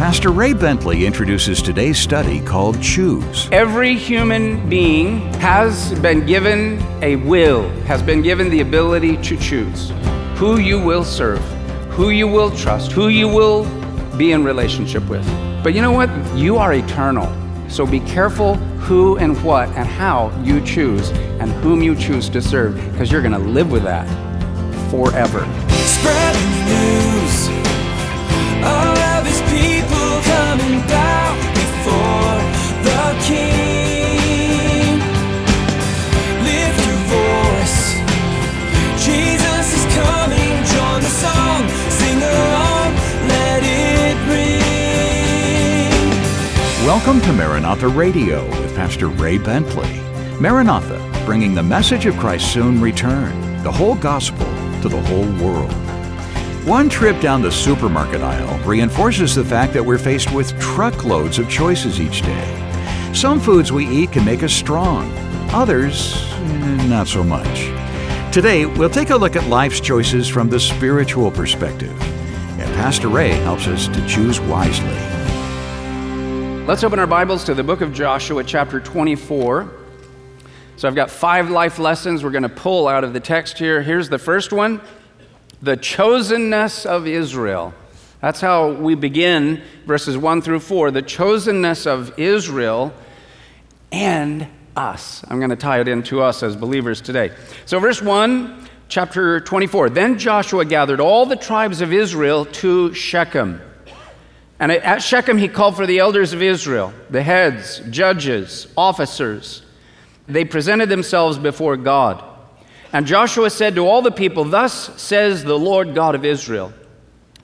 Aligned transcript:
Pastor 0.00 0.30
Ray 0.30 0.54
Bentley 0.54 1.04
introduces 1.04 1.60
today's 1.60 1.98
study 1.98 2.40
called 2.40 2.80
Choose. 2.80 3.46
Every 3.52 3.94
human 3.94 4.66
being 4.66 5.20
has 5.34 5.92
been 6.00 6.24
given 6.24 6.82
a 7.02 7.16
will, 7.16 7.68
has 7.82 8.02
been 8.02 8.22
given 8.22 8.48
the 8.48 8.62
ability 8.62 9.18
to 9.18 9.36
choose 9.36 9.92
who 10.36 10.58
you 10.58 10.82
will 10.82 11.04
serve, 11.04 11.42
who 11.90 12.08
you 12.08 12.26
will 12.26 12.50
trust, 12.50 12.92
who 12.92 13.08
you 13.08 13.28
will 13.28 13.64
be 14.16 14.32
in 14.32 14.42
relationship 14.42 15.06
with. 15.06 15.22
But 15.62 15.74
you 15.74 15.82
know 15.82 15.92
what? 15.92 16.08
You 16.34 16.56
are 16.56 16.72
eternal. 16.72 17.28
So 17.68 17.84
be 17.84 18.00
careful 18.00 18.54
who 18.54 19.18
and 19.18 19.36
what 19.44 19.68
and 19.76 19.86
how 19.86 20.30
you 20.42 20.64
choose 20.64 21.10
and 21.10 21.52
whom 21.62 21.82
you 21.82 21.94
choose 21.94 22.30
to 22.30 22.40
serve 22.40 22.74
because 22.90 23.12
you're 23.12 23.20
going 23.20 23.32
to 23.32 23.38
live 23.38 23.70
with 23.70 23.82
that 23.82 24.08
forever. 24.90 25.40
Spread 25.68 26.34
the 26.36 26.64
news. 26.70 27.48
All 28.64 28.99
Welcome 46.86 47.20
to 47.20 47.32
Maranatha 47.34 47.88
Radio 47.88 48.42
with 48.48 48.74
Pastor 48.74 49.08
Ray 49.08 49.36
Bentley. 49.36 50.00
Maranatha, 50.40 50.98
bringing 51.26 51.54
the 51.54 51.62
message 51.62 52.06
of 52.06 52.16
Christ's 52.16 52.50
soon 52.50 52.80
return, 52.80 53.62
the 53.62 53.70
whole 53.70 53.96
gospel 53.96 54.46
to 54.80 54.88
the 54.88 55.00
whole 55.02 55.30
world. 55.44 55.70
One 56.66 56.88
trip 56.88 57.20
down 57.20 57.42
the 57.42 57.52
supermarket 57.52 58.22
aisle 58.22 58.58
reinforces 58.66 59.34
the 59.34 59.44
fact 59.44 59.74
that 59.74 59.84
we're 59.84 59.98
faced 59.98 60.32
with 60.32 60.58
truckloads 60.58 61.38
of 61.38 61.50
choices 61.50 62.00
each 62.00 62.22
day. 62.22 63.12
Some 63.12 63.40
foods 63.40 63.70
we 63.70 63.86
eat 63.86 64.12
can 64.12 64.24
make 64.24 64.42
us 64.42 64.52
strong, 64.54 65.12
others, 65.52 66.14
eh, 66.32 66.86
not 66.88 67.08
so 67.08 67.22
much. 67.22 67.60
Today, 68.32 68.64
we'll 68.64 68.88
take 68.88 69.10
a 69.10 69.16
look 69.16 69.36
at 69.36 69.46
life's 69.48 69.80
choices 69.80 70.28
from 70.28 70.48
the 70.48 70.58
spiritual 70.58 71.30
perspective. 71.30 71.92
And 72.58 72.74
Pastor 72.76 73.08
Ray 73.08 73.32
helps 73.32 73.66
us 73.66 73.86
to 73.88 74.06
choose 74.08 74.40
wisely. 74.40 75.09
Let's 76.70 76.84
open 76.84 77.00
our 77.00 77.06
Bibles 77.08 77.42
to 77.46 77.54
the 77.54 77.64
book 77.64 77.80
of 77.80 77.92
Joshua, 77.92 78.44
chapter 78.44 78.78
24. 78.78 79.72
So 80.76 80.86
I've 80.86 80.94
got 80.94 81.10
five 81.10 81.50
life 81.50 81.80
lessons 81.80 82.22
we're 82.22 82.30
going 82.30 82.44
to 82.44 82.48
pull 82.48 82.86
out 82.86 83.02
of 83.02 83.12
the 83.12 83.18
text 83.18 83.58
here. 83.58 83.82
Here's 83.82 84.08
the 84.08 84.20
first 84.20 84.52
one 84.52 84.80
the 85.60 85.76
chosenness 85.76 86.86
of 86.86 87.08
Israel. 87.08 87.74
That's 88.20 88.40
how 88.40 88.70
we 88.70 88.94
begin 88.94 89.62
verses 89.84 90.16
1 90.16 90.42
through 90.42 90.60
4. 90.60 90.92
The 90.92 91.02
chosenness 91.02 91.88
of 91.88 92.16
Israel 92.16 92.94
and 93.90 94.46
us. 94.76 95.24
I'm 95.26 95.40
going 95.40 95.50
to 95.50 95.56
tie 95.56 95.80
it 95.80 95.88
into 95.88 96.22
us 96.22 96.44
as 96.44 96.54
believers 96.54 97.00
today. 97.00 97.32
So, 97.66 97.80
verse 97.80 98.00
1, 98.00 98.68
chapter 98.88 99.40
24. 99.40 99.90
Then 99.90 100.20
Joshua 100.20 100.64
gathered 100.64 101.00
all 101.00 101.26
the 101.26 101.34
tribes 101.34 101.80
of 101.80 101.92
Israel 101.92 102.44
to 102.44 102.94
Shechem. 102.94 103.60
And 104.60 104.70
at 104.70 105.02
Shechem, 105.02 105.38
he 105.38 105.48
called 105.48 105.74
for 105.74 105.86
the 105.86 105.98
elders 105.98 106.34
of 106.34 106.42
Israel, 106.42 106.92
the 107.08 107.22
heads, 107.22 107.80
judges, 107.88 108.68
officers. 108.76 109.62
They 110.28 110.44
presented 110.44 110.90
themselves 110.90 111.38
before 111.38 111.78
God. 111.78 112.22
And 112.92 113.06
Joshua 113.06 113.48
said 113.48 113.74
to 113.76 113.86
all 113.86 114.02
the 114.02 114.10
people, 114.10 114.44
Thus 114.44 115.00
says 115.00 115.44
the 115.44 115.58
Lord 115.58 115.94
God 115.94 116.14
of 116.14 116.26
Israel, 116.26 116.74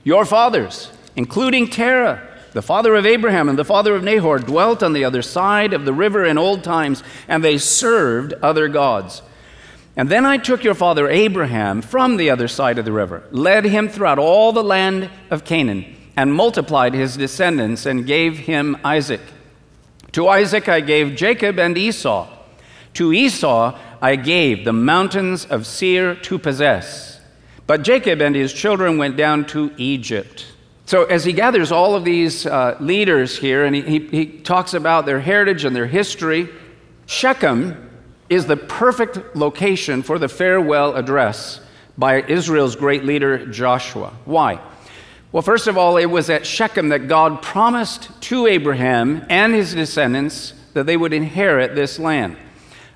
Your 0.05 0.27
fathers, 0.27 0.93
including 1.17 1.69
Terah, 1.69 2.23
the 2.53 2.61
father 2.61 2.95
of 2.95 3.07
Abraham 3.07 3.49
and 3.49 3.59
the 3.59 3.65
father 3.65 3.95
of 3.95 4.05
Nahor, 4.05 4.39
dwelt 4.39 4.83
on 4.83 4.93
the 4.93 5.05
other 5.05 5.23
side 5.23 5.73
of 5.73 5.87
the 5.87 5.95
river 5.95 6.23
in 6.25 6.37
old 6.37 6.63
times, 6.63 7.03
and 7.29 7.43
they 7.43 7.57
served 7.57 8.35
other 8.35 8.69
gods. 8.69 9.23
And 9.97 10.11
then 10.11 10.27
I 10.27 10.37
took 10.37 10.63
your 10.63 10.75
father 10.75 11.09
Abraham 11.09 11.81
from 11.81 12.19
the 12.19 12.29
other 12.29 12.49
side 12.49 12.79
of 12.79 12.85
the 12.85 12.93
river, 12.93 13.25
led 13.31 13.65
him 13.65 13.89
throughout 13.89 14.19
all 14.19 14.53
the 14.53 14.63
land 14.63 15.09
of 15.31 15.45
Canaan, 15.45 15.96
and 16.17 16.33
multiplied 16.33 16.95
his 16.95 17.17
descendants, 17.17 17.87
and 17.87 18.07
gave 18.07 18.39
him 18.39 18.77
Isaac. 18.85 19.21
To 20.13 20.29
Isaac 20.29 20.69
I 20.69 20.81
gave 20.81 21.17
Jacob 21.17 21.59
and 21.59 21.77
Esau. 21.77 22.29
To 22.95 23.13
Esau 23.13 23.79
I 24.01 24.17
gave 24.17 24.65
the 24.65 24.73
mountains 24.73 25.45
of 25.45 25.67
Seir 25.67 26.15
to 26.15 26.39
possess. 26.39 27.21
But 27.67 27.83
Jacob 27.83 28.23
and 28.23 28.35
his 28.35 28.53
children 28.53 28.97
went 28.97 29.17
down 29.17 29.45
to 29.47 29.73
Egypt. 29.77 30.47
So, 30.87 31.05
as 31.05 31.25
he 31.25 31.33
gathers 31.33 31.73
all 31.73 31.97
of 31.97 32.05
these 32.05 32.47
uh, 32.47 32.77
leaders 32.79 33.37
here, 33.37 33.65
and 33.65 33.75
he, 33.75 33.83
he, 33.83 33.99
he 34.07 34.27
talks 34.27 34.73
about 34.73 35.05
their 35.05 35.21
heritage 35.21 35.65
and 35.65 35.75
their 35.75 35.87
history, 35.87 36.49
Shechem 37.07 37.91
is 38.29 38.47
the 38.47 38.57
perfect 38.57 39.35
location 39.35 40.03
for 40.03 40.19
the 40.19 40.29
farewell 40.29 40.95
address 40.95 41.61
by 41.99 42.23
Israel's 42.23 42.77
great 42.77 43.05
leader 43.05 43.47
Joshua. 43.47 44.13
Why? 44.25 44.61
Well, 45.33 45.43
first 45.43 45.67
of 45.67 45.77
all, 45.77 45.97
it 45.97 46.07
was 46.07 46.31
at 46.31 46.47
Shechem 46.47 46.91
that 46.91 47.09
God 47.09 47.43
promised 47.43 48.11
to 48.23 48.47
Abraham 48.47 49.27
and 49.29 49.53
his 49.55 49.75
descendants 49.75 50.55
that 50.73 50.87
they 50.87 50.97
would 50.97 51.13
inherit 51.13 51.75
this 51.75 51.99
land. 51.99 52.37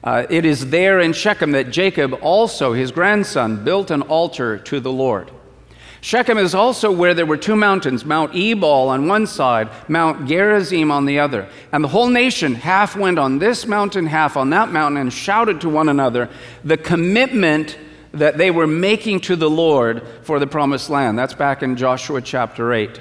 Uh, 0.02 0.26
it 0.30 0.44
is 0.44 0.70
there 0.70 1.00
in 1.00 1.12
Shechem 1.12 1.52
that 1.52 1.70
Jacob, 1.70 2.14
also 2.22 2.72
his 2.72 2.92
grandson, 2.92 3.64
built 3.64 3.90
an 3.90 4.02
altar 4.02 4.58
to 4.58 4.80
the 4.80 4.92
Lord. 4.92 5.30
Shechem 6.02 6.38
is 6.38 6.54
also 6.54 6.90
where 6.90 7.12
there 7.12 7.26
were 7.26 7.36
two 7.36 7.56
mountains, 7.56 8.06
Mount 8.06 8.34
Ebal 8.34 8.88
on 8.88 9.06
one 9.06 9.26
side, 9.26 9.68
Mount 9.88 10.26
Gerizim 10.26 10.90
on 10.90 11.04
the 11.04 11.18
other. 11.18 11.46
And 11.72 11.84
the 11.84 11.88
whole 11.88 12.08
nation 12.08 12.54
half 12.54 12.96
went 12.96 13.18
on 13.18 13.38
this 13.38 13.66
mountain, 13.66 14.06
half 14.06 14.36
on 14.36 14.48
that 14.50 14.70
mountain, 14.70 14.98
and 14.98 15.12
shouted 15.12 15.60
to 15.60 15.68
one 15.68 15.90
another 15.90 16.30
the 16.64 16.78
commitment 16.78 17.76
that 18.12 18.38
they 18.38 18.50
were 18.50 18.66
making 18.66 19.20
to 19.20 19.36
the 19.36 19.50
Lord 19.50 20.06
for 20.22 20.38
the 20.38 20.46
promised 20.46 20.90
land. 20.90 21.18
That's 21.18 21.34
back 21.34 21.62
in 21.62 21.76
Joshua 21.76 22.20
chapter 22.20 22.72
8. 22.72 23.00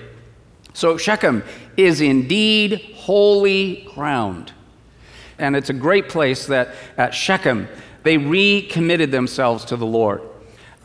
So 0.73 0.97
Shechem 0.97 1.43
is 1.77 2.01
indeed 2.01 2.93
holy 2.95 3.87
ground. 3.95 4.53
And 5.37 5.55
it's 5.55 5.69
a 5.69 5.73
great 5.73 6.09
place 6.09 6.47
that 6.47 6.75
at 6.97 7.13
Shechem 7.13 7.67
they 8.03 8.17
recommitted 8.17 9.11
themselves 9.11 9.65
to 9.65 9.77
the 9.77 9.85
Lord. 9.85 10.21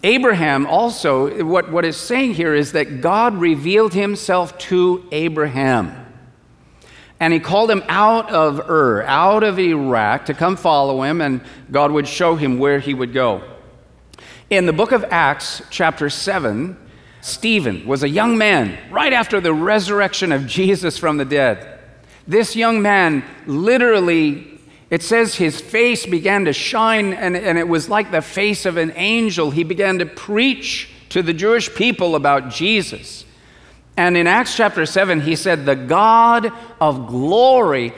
Abraham 0.03 0.67
also, 0.67 1.45
what, 1.45 1.71
what 1.73 1.85
it's 1.85 1.97
saying 1.97 2.35
here 2.35 2.55
is 2.55 2.73
that 2.73 3.01
God 3.01 3.35
revealed 3.37 3.95
himself 3.95 4.57
to 4.59 5.07
Abraham. 5.13 6.05
And 7.21 7.33
he 7.33 7.41
called 7.41 7.71
him 7.71 7.83
out 7.89 8.31
of 8.31 8.69
Ur, 8.69 9.03
out 9.05 9.43
of 9.43 9.59
Iraq, 9.59 10.27
to 10.27 10.35
come 10.35 10.57
follow 10.57 11.03
him, 11.03 11.21
and 11.21 11.41
God 11.71 11.91
would 11.91 12.07
show 12.07 12.37
him 12.37 12.59
where 12.59 12.81
he 12.81 12.93
would 12.93 13.15
go. 13.15 13.43
In 14.51 14.67
the 14.67 14.73
book 14.73 14.93
of 14.93 15.05
Acts, 15.11 15.63
chapter 15.71 16.11
7, 16.11 16.77
Stephen 17.21 17.87
was 17.87 18.03
a 18.03 18.09
young 18.09 18.37
man 18.37 18.79
right 18.91 19.13
after 19.13 19.41
the 19.41 19.55
resurrection 19.55 20.33
of 20.33 20.47
Jesus 20.47 20.99
from 20.99 21.17
the 21.17 21.25
dead. 21.25 21.81
This 22.27 22.55
young 22.55 22.83
man 22.83 23.25
literally 23.47 24.55
it 24.91 25.03
says 25.03 25.35
his 25.35 25.61
face 25.61 26.07
began 26.07 26.45
to 26.45 26.53
shine, 26.53 27.15
and, 27.15 27.37
and 27.37 27.59
it 27.59 27.67
was 27.67 27.89
like 27.89 28.13
the 28.13 28.23
face 28.23 28.65
of 28.65 28.77
an 28.77 28.93
angel. 28.95 29.51
He 29.51 29.65
began 29.65 29.99
to 29.99 30.07
preach 30.07 30.89
to 31.09 31.21
the 31.21 31.33
Jewish 31.33 31.75
people 31.75 32.15
about 32.15 32.51
Jesus. 32.51 33.25
And 33.97 34.17
in 34.17 34.29
Acts 34.29 34.57
chapter 34.57 34.87
7, 34.87 35.23
he 35.23 35.35
said, 35.35 35.67
The 35.67 35.75
God 35.75 36.53
of 36.81 37.09
glory 37.09 37.93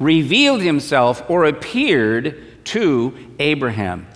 revealed 0.00 0.62
himself 0.62 1.22
or 1.28 1.44
appeared 1.44 2.64
to 2.64 3.14
Abraham. 3.38 4.08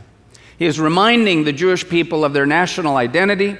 He 0.64 0.68
is 0.68 0.80
reminding 0.80 1.44
the 1.44 1.52
Jewish 1.52 1.86
people 1.86 2.24
of 2.24 2.32
their 2.32 2.46
national 2.46 2.96
identity 2.96 3.58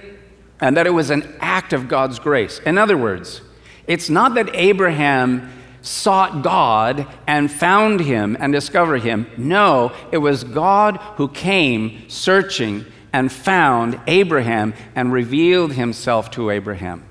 and 0.59 0.75
that 0.79 0.87
it 0.87 0.91
was 0.95 1.11
an 1.11 1.37
act 1.39 1.75
of 1.75 1.87
God's 1.87 2.19
grace. 2.19 2.61
In 2.61 2.79
other 2.79 2.97
words, 2.97 3.43
it's 3.87 4.09
not 4.09 4.33
that 4.37 4.49
Abraham 4.55 5.53
sought 5.83 6.41
God 6.41 7.07
and 7.27 7.53
found 7.53 8.01
him 8.01 8.39
and 8.41 8.55
discovered 8.55 9.03
him. 9.03 9.27
No, 9.37 9.93
it 10.13 10.17
was 10.17 10.45
God 10.45 10.97
who 11.17 11.29
came 11.29 12.09
searching 12.09 12.87
and 13.13 13.31
found 13.31 14.01
Abraham 14.07 14.73
and 14.95 15.13
revealed 15.13 15.75
himself 15.75 16.31
to 16.31 16.49
Abraham. 16.49 17.05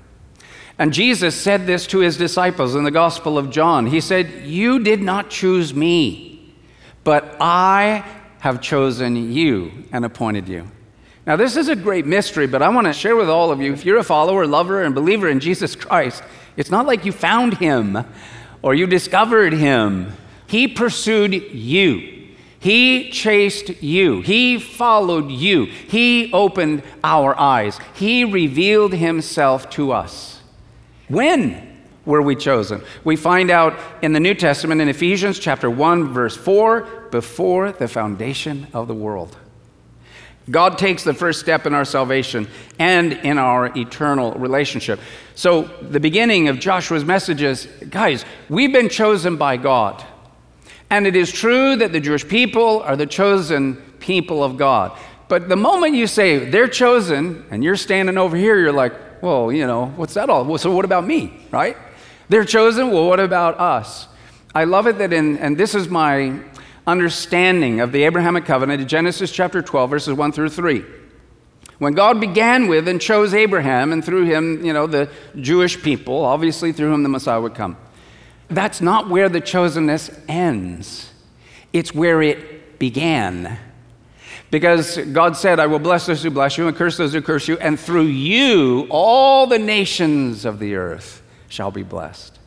And 0.76 0.92
Jesus 0.92 1.40
said 1.40 1.68
this 1.68 1.86
to 1.86 2.00
his 2.00 2.16
disciples 2.16 2.74
in 2.74 2.82
the 2.82 2.90
Gospel 2.90 3.38
of 3.38 3.48
John. 3.48 3.86
He 3.86 4.00
said, 4.00 4.44
You 4.44 4.80
did 4.80 5.00
not 5.00 5.30
choose 5.30 5.72
me, 5.72 6.52
but 7.04 7.36
I 7.40 8.22
have 8.44 8.60
chosen 8.60 9.32
you 9.32 9.72
and 9.90 10.04
appointed 10.04 10.46
you. 10.46 10.70
Now, 11.26 11.34
this 11.34 11.56
is 11.56 11.68
a 11.68 11.74
great 11.74 12.04
mystery, 12.04 12.46
but 12.46 12.60
I 12.60 12.68
want 12.68 12.86
to 12.86 12.92
share 12.92 13.16
with 13.16 13.30
all 13.30 13.50
of 13.50 13.58
you 13.58 13.72
if 13.72 13.86
you're 13.86 13.96
a 13.96 14.04
follower, 14.04 14.46
lover, 14.46 14.82
and 14.82 14.94
believer 14.94 15.30
in 15.30 15.40
Jesus 15.40 15.74
Christ, 15.74 16.22
it's 16.54 16.70
not 16.70 16.84
like 16.84 17.06
you 17.06 17.10
found 17.10 17.54
him 17.54 18.04
or 18.60 18.74
you 18.74 18.86
discovered 18.86 19.54
him. 19.54 20.12
He 20.46 20.68
pursued 20.68 21.32
you. 21.32 22.34
He 22.60 23.08
chased 23.08 23.82
you. 23.82 24.20
He 24.20 24.58
followed 24.58 25.30
you. 25.30 25.64
He 25.64 26.30
opened 26.30 26.82
our 27.02 27.34
eyes. 27.40 27.80
He 27.94 28.24
revealed 28.24 28.92
himself 28.92 29.70
to 29.70 29.90
us. 29.90 30.42
When? 31.08 31.73
Were 32.04 32.22
we 32.22 32.36
chosen? 32.36 32.82
We 33.04 33.16
find 33.16 33.50
out 33.50 33.78
in 34.02 34.12
the 34.12 34.20
New 34.20 34.34
Testament 34.34 34.80
in 34.80 34.88
Ephesians 34.88 35.38
chapter 35.38 35.70
1 35.70 36.12
verse 36.12 36.36
4 36.36 37.08
before 37.10 37.72
the 37.72 37.88
foundation 37.88 38.66
of 38.72 38.88
the 38.88 38.94
world. 38.94 39.36
God 40.50 40.76
takes 40.76 41.04
the 41.04 41.14
first 41.14 41.40
step 41.40 41.64
in 41.64 41.72
our 41.72 41.86
salvation 41.86 42.48
and 42.78 43.14
in 43.14 43.38
our 43.38 43.66
eternal 43.76 44.32
relationship. 44.32 45.00
So, 45.34 45.62
the 45.62 46.00
beginning 46.00 46.48
of 46.48 46.58
Joshua's 46.58 47.04
message 47.04 47.40
is 47.40 47.66
guys, 47.88 48.26
we've 48.50 48.72
been 48.72 48.90
chosen 48.90 49.36
by 49.36 49.56
God. 49.56 50.04
And 50.90 51.06
it 51.06 51.16
is 51.16 51.32
true 51.32 51.76
that 51.76 51.92
the 51.92 52.00
Jewish 52.00 52.28
people 52.28 52.82
are 52.82 52.94
the 52.94 53.06
chosen 53.06 53.76
people 54.00 54.44
of 54.44 54.58
God. 54.58 54.96
But 55.28 55.48
the 55.48 55.56
moment 55.56 55.94
you 55.94 56.06
say 56.06 56.50
they're 56.50 56.68
chosen 56.68 57.46
and 57.50 57.64
you're 57.64 57.76
standing 57.76 58.18
over 58.18 58.36
here, 58.36 58.58
you're 58.58 58.72
like, 58.72 59.22
well, 59.22 59.50
you 59.50 59.66
know, 59.66 59.86
what's 59.96 60.12
that 60.14 60.28
all? 60.28 60.44
Well, 60.44 60.58
so, 60.58 60.70
what 60.70 60.84
about 60.84 61.06
me, 61.06 61.32
right? 61.50 61.76
They're 62.28 62.44
chosen, 62.44 62.90
well, 62.90 63.06
what 63.06 63.20
about 63.20 63.58
us? 63.60 64.08
I 64.54 64.64
love 64.64 64.86
it 64.86 64.98
that 64.98 65.12
in, 65.12 65.36
and 65.38 65.58
this 65.58 65.74
is 65.74 65.88
my 65.88 66.38
understanding 66.86 67.80
of 67.80 67.92
the 67.92 68.04
Abrahamic 68.04 68.44
covenant 68.44 68.86
Genesis 68.88 69.32
chapter 69.32 69.62
12, 69.62 69.90
verses 69.90 70.14
1 70.14 70.32
through 70.32 70.50
3. 70.50 70.84
When 71.78 71.94
God 71.94 72.20
began 72.20 72.68
with 72.68 72.86
and 72.86 73.00
chose 73.00 73.34
Abraham, 73.34 73.92
and 73.92 74.04
through 74.04 74.26
him, 74.26 74.64
you 74.64 74.72
know, 74.72 74.86
the 74.86 75.10
Jewish 75.36 75.82
people, 75.82 76.24
obviously 76.24 76.72
through 76.72 76.90
whom 76.90 77.02
the 77.02 77.08
Messiah 77.08 77.40
would 77.40 77.54
come, 77.54 77.76
that's 78.48 78.80
not 78.80 79.08
where 79.08 79.28
the 79.28 79.40
chosenness 79.40 80.22
ends, 80.28 81.10
it's 81.72 81.92
where 81.92 82.22
it 82.22 82.78
began. 82.78 83.58
Because 84.50 84.98
God 84.98 85.36
said, 85.36 85.58
I 85.58 85.66
will 85.66 85.80
bless 85.80 86.06
those 86.06 86.22
who 86.22 86.30
bless 86.30 86.56
you 86.56 86.68
and 86.68 86.76
curse 86.76 86.96
those 86.96 87.12
who 87.12 87.20
curse 87.20 87.48
you, 87.48 87.58
and 87.58 87.78
through 87.78 88.04
you 88.04 88.86
all 88.88 89.48
the 89.48 89.58
nations 89.58 90.44
of 90.44 90.60
the 90.60 90.76
earth 90.76 91.23
shall 91.54 91.70
be 91.70 91.82
blessed. 91.82 92.38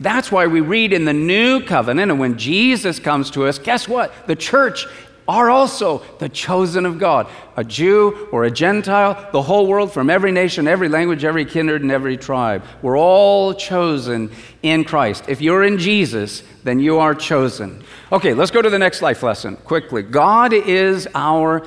That's 0.00 0.32
why 0.32 0.46
we 0.46 0.60
read 0.60 0.92
in 0.92 1.04
the 1.04 1.12
new 1.12 1.60
covenant, 1.60 2.10
and 2.10 2.20
when 2.20 2.38
Jesus 2.38 2.98
comes 2.98 3.30
to 3.32 3.46
us, 3.46 3.58
guess 3.58 3.86
what? 3.86 4.12
The 4.26 4.36
church 4.36 4.86
are 5.26 5.48
also 5.50 6.02
the 6.18 6.28
chosen 6.28 6.84
of 6.84 6.98
God. 6.98 7.28
A 7.56 7.64
Jew 7.64 8.28
or 8.30 8.44
a 8.44 8.50
Gentile, 8.50 9.28
the 9.32 9.40
whole 9.40 9.66
world 9.66 9.92
from 9.92 10.10
every 10.10 10.32
nation, 10.32 10.68
every 10.68 10.88
language, 10.88 11.24
every 11.24 11.44
kindred, 11.44 11.82
and 11.82 11.90
every 11.90 12.16
tribe. 12.16 12.62
We're 12.82 12.98
all 12.98 13.54
chosen 13.54 14.30
in 14.62 14.84
Christ. 14.84 15.24
If 15.28 15.40
you're 15.40 15.64
in 15.64 15.78
Jesus, 15.78 16.42
then 16.62 16.80
you 16.80 16.98
are 16.98 17.14
chosen. 17.14 17.82
Okay, 18.12 18.34
let's 18.34 18.50
go 18.50 18.62
to 18.62 18.70
the 18.70 18.78
next 18.78 19.00
life 19.00 19.22
lesson 19.22 19.56
quickly. 19.56 20.02
God 20.02 20.52
is 20.52 21.08
our 21.14 21.66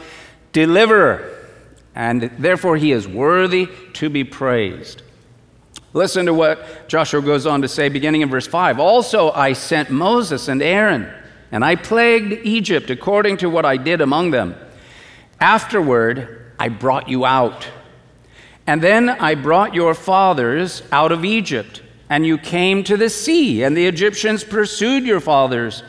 deliverer, 0.51 1.33
and 1.95 2.23
therefore 2.37 2.77
he 2.77 2.91
is 2.91 3.07
worthy 3.07 3.69
to 3.93 4.09
be 4.09 4.23
praised. 4.23 5.01
Listen 5.97 6.27
to 6.27 6.33
what 6.33 6.87
Joshua 6.87 7.23
goes 7.23 7.47
on 7.47 7.63
to 7.63 7.67
say, 7.67 7.89
beginning 7.89 8.21
in 8.21 8.29
verse 8.29 8.45
5. 8.45 8.79
Also, 8.79 9.31
I 9.31 9.53
sent 9.53 9.89
Moses 9.89 10.47
and 10.47 10.61
Aaron, 10.61 11.11
and 11.51 11.65
I 11.65 11.75
plagued 11.75 12.45
Egypt 12.45 12.91
according 12.91 13.37
to 13.37 13.49
what 13.49 13.65
I 13.65 13.77
did 13.77 13.99
among 13.99 14.29
them. 14.29 14.55
Afterward, 15.41 16.53
I 16.59 16.69
brought 16.69 17.09
you 17.09 17.25
out. 17.25 17.67
And 18.67 18.79
then 18.79 19.09
I 19.09 19.33
brought 19.33 19.73
your 19.73 19.95
fathers 19.95 20.83
out 20.91 21.11
of 21.11 21.25
Egypt, 21.25 21.81
and 22.11 22.27
you 22.27 22.37
came 22.37 22.83
to 22.83 22.95
the 22.95 23.09
sea, 23.09 23.63
and 23.63 23.75
the 23.75 23.87
Egyptians 23.87 24.43
pursued 24.43 25.03
your 25.03 25.19
fathers 25.19 25.81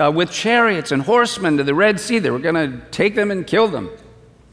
uh, 0.00 0.12
with 0.14 0.30
chariots 0.30 0.92
and 0.92 1.02
horsemen 1.02 1.56
to 1.56 1.64
the 1.64 1.74
Red 1.74 1.98
Sea. 1.98 2.20
They 2.20 2.30
were 2.30 2.38
going 2.38 2.54
to 2.54 2.86
take 2.92 3.16
them 3.16 3.32
and 3.32 3.44
kill 3.44 3.66
them. 3.66 3.90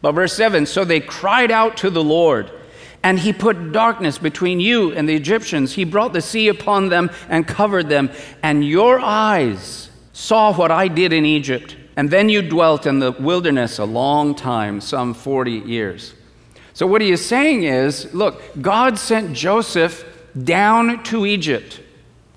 But 0.02 0.14
verse 0.14 0.34
7 0.34 0.66
So 0.66 0.84
they 0.84 1.02
cried 1.02 1.52
out 1.52 1.78
to 1.78 1.92
the 1.92 2.04
Lord 2.04 2.52
and 3.04 3.20
he 3.20 3.34
put 3.34 3.74
darkness 3.74 4.18
between 4.18 4.62
you 4.62 4.94
and 4.94 5.08
the 5.08 5.16
Egyptians. 5.16 5.74
He 5.74 5.84
brought 5.84 6.14
the 6.14 6.22
sea 6.22 6.48
upon 6.48 6.88
them 6.88 7.12
and 7.28 7.46
covered 7.46 7.90
them. 7.90 8.10
And 8.42 8.66
your 8.66 9.00
eyes 9.00 9.90
saw 10.14 10.54
what 10.54 10.72
I 10.72 10.88
did 10.88 11.12
in 11.12 11.26
Egypt. 11.26 11.76
And 11.98 12.10
then 12.10 12.30
you 12.30 12.42
dwelt 12.42 12.88
in 12.88 13.00
the 13.00 13.12
wilderness 13.12 13.78
a 13.78 13.86
long 13.86 14.34
time, 14.34 14.80
some 14.80 15.14
40 15.14 15.52
years. 15.52 16.14
So, 16.74 16.88
what 16.88 17.02
he 17.02 17.12
is 17.12 17.24
saying 17.24 17.66
is 17.66 18.12
look, 18.16 18.42
God 18.60 18.98
sent 18.98 19.34
Joseph 19.36 20.06
down 20.42 21.04
to 21.04 21.26
Egypt 21.26 21.82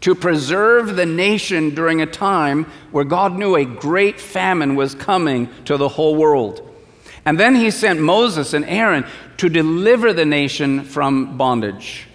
to 0.03 0.15
preserve 0.15 0.97
the 0.97 1.07
nation 1.07 1.75
during 1.75 2.03
a 2.03 2.07
time 2.07 2.65
where 2.91 3.05
God 3.05 3.35
knew 3.35 3.57
a 3.57 3.65
great 3.65 4.21
famine 4.21 4.77
was 4.77 4.95
coming 4.95 5.49
to 5.65 5.79
the 5.79 5.89
whole 5.89 6.17
world. 6.17 6.66
And 7.27 7.39
then 7.39 7.57
he 7.57 7.73
sent 7.73 8.01
Moses 8.01 8.55
and 8.55 8.65
Aaron 8.65 9.05
to 9.39 9.49
deliver 9.49 10.13
the 10.13 10.25
nation 10.25 10.85
from 10.85 11.37
bondage. 11.37 12.07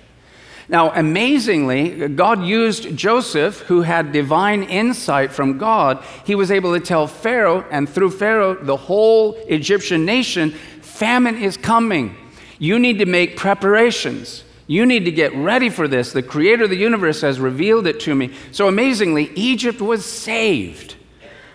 Now, 0.70 0.92
amazingly, 0.94 2.08
God 2.08 2.42
used 2.44 2.96
Joseph, 2.96 3.60
who 3.60 3.82
had 3.82 4.14
divine 4.14 4.64
insight 4.64 5.32
from 5.32 5.58
God. 5.58 6.02
He 6.26 6.34
was 6.34 6.50
able 6.50 6.74
to 6.74 6.80
tell 6.80 7.08
Pharaoh, 7.08 7.66
and 7.70 7.90
through 7.90 8.12
Pharaoh, 8.12 8.56
the 8.56 8.78
whole 8.78 9.34
Egyptian 9.48 10.06
nation, 10.06 10.52
famine 10.82 11.38
is 11.38 11.58
coming. 11.58 12.16
You 12.58 12.80
need 12.80 13.00
to 13.00 13.06
make 13.06 13.36
preparations. 13.36 14.46
You 14.66 14.86
need 14.86 15.04
to 15.04 15.12
get 15.12 15.36
ready 15.36 15.70
for 15.70 15.90
this. 15.90 16.14
The 16.14 16.24
creator 16.24 16.64
of 16.64 16.70
the 16.70 16.78
universe 16.78 17.20
has 17.20 17.38
revealed 17.38 17.86
it 17.86 18.00
to 18.02 18.16
me. 18.16 18.34
So 18.54 18.70
amazingly, 18.70 19.30
Egypt 19.36 19.82
was 19.82 20.06
saved 20.06 20.96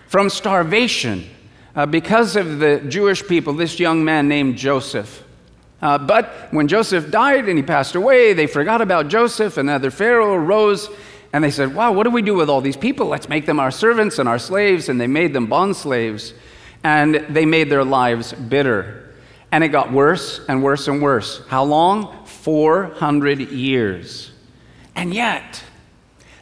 from 0.05 0.29
starvation 0.29 1.27
uh, 1.77 1.85
because 1.85 2.35
of 2.35 2.57
the 2.57 2.79
Jewish 2.79 3.25
people, 3.25 3.53
this 3.53 3.79
young 3.79 4.03
man 4.03 4.27
named 4.27 4.57
Joseph. 4.57 5.23
Uh, 5.79 5.99
but 5.99 6.47
when 6.49 6.67
Joseph 6.67 7.11
died 7.11 7.47
and 7.47 7.55
he 7.55 7.63
passed 7.63 7.93
away, 7.93 8.33
they 8.33 8.47
forgot 8.47 8.81
about 8.81 9.09
Joseph. 9.09 9.57
And 9.57 9.69
another 9.69 9.91
Pharaoh 9.91 10.33
arose 10.33 10.89
and 11.31 11.43
they 11.43 11.51
said, 11.51 11.75
Wow, 11.75 11.91
what 11.91 12.03
do 12.03 12.09
we 12.09 12.23
do 12.23 12.33
with 12.33 12.49
all 12.49 12.61
these 12.61 12.75
people? 12.75 13.05
Let's 13.05 13.29
make 13.29 13.45
them 13.45 13.59
our 13.59 13.69
servants 13.69 14.17
and 14.17 14.27
our 14.27 14.39
slaves. 14.39 14.89
And 14.89 14.99
they 14.99 15.05
made 15.05 15.33
them 15.33 15.45
bond 15.45 15.75
slaves 15.75 16.33
and 16.83 17.13
they 17.29 17.45
made 17.45 17.69
their 17.69 17.85
lives 17.85 18.33
bitter. 18.33 19.13
And 19.51 19.63
it 19.63 19.67
got 19.67 19.91
worse 19.91 20.41
and 20.49 20.63
worse 20.63 20.87
and 20.87 20.99
worse. 20.99 21.45
How 21.47 21.63
long? 21.63 22.25
400 22.25 23.51
years. 23.51 24.31
And 24.95 25.13
yet, 25.13 25.63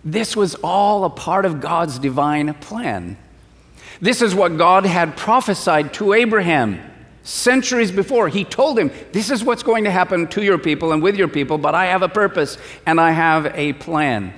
this 0.05 0.33
was 0.33 0.55
all 0.55 1.03
a 1.03 1.09
part 1.09 1.45
of 1.45 1.59
God's 1.59 1.99
divine 1.99 2.53
plan. 2.53 3.17
This 4.01 4.21
is 4.21 4.35
what 4.35 4.57
God 4.57 4.85
had 4.85 5.15
prophesied 5.17 5.93
to 5.95 6.13
Abraham 6.13 6.79
centuries 7.23 7.91
before. 7.91 8.29
He 8.29 8.43
told 8.43 8.77
him, 8.77 8.91
This 9.11 9.31
is 9.31 9.43
what's 9.43 9.63
going 9.63 9.83
to 9.85 9.91
happen 9.91 10.27
to 10.27 10.43
your 10.43 10.57
people 10.57 10.93
and 10.93 11.01
with 11.01 11.15
your 11.15 11.27
people, 11.27 11.57
but 11.57 11.75
I 11.75 11.85
have 11.85 12.01
a 12.01 12.09
purpose 12.09 12.57
and 12.85 12.99
I 12.99 13.11
have 13.11 13.47
a 13.55 13.73
plan. 13.73 14.33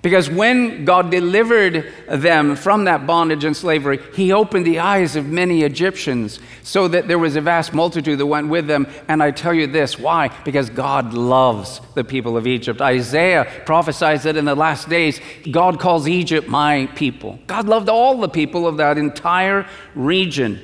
Because 0.00 0.30
when 0.30 0.84
God 0.84 1.10
delivered 1.10 1.92
them 2.08 2.54
from 2.54 2.84
that 2.84 3.04
bondage 3.04 3.42
and 3.42 3.56
slavery, 3.56 3.98
He 4.14 4.32
opened 4.32 4.64
the 4.64 4.78
eyes 4.78 5.16
of 5.16 5.26
many 5.26 5.62
Egyptians 5.62 6.38
so 6.62 6.86
that 6.88 7.08
there 7.08 7.18
was 7.18 7.34
a 7.34 7.40
vast 7.40 7.74
multitude 7.74 8.18
that 8.18 8.26
went 8.26 8.48
with 8.48 8.68
them. 8.68 8.86
And 9.08 9.20
I 9.22 9.32
tell 9.32 9.52
you 9.52 9.66
this 9.66 9.98
why? 9.98 10.28
Because 10.44 10.70
God 10.70 11.14
loves 11.14 11.80
the 11.94 12.04
people 12.04 12.36
of 12.36 12.46
Egypt. 12.46 12.80
Isaiah 12.80 13.44
prophesies 13.66 14.22
that 14.22 14.36
in 14.36 14.44
the 14.44 14.54
last 14.54 14.88
days, 14.88 15.20
God 15.50 15.80
calls 15.80 16.06
Egypt 16.06 16.46
my 16.46 16.86
people. 16.94 17.40
God 17.48 17.66
loved 17.66 17.88
all 17.88 18.18
the 18.18 18.28
people 18.28 18.68
of 18.68 18.76
that 18.76 18.98
entire 18.98 19.66
region. 19.96 20.60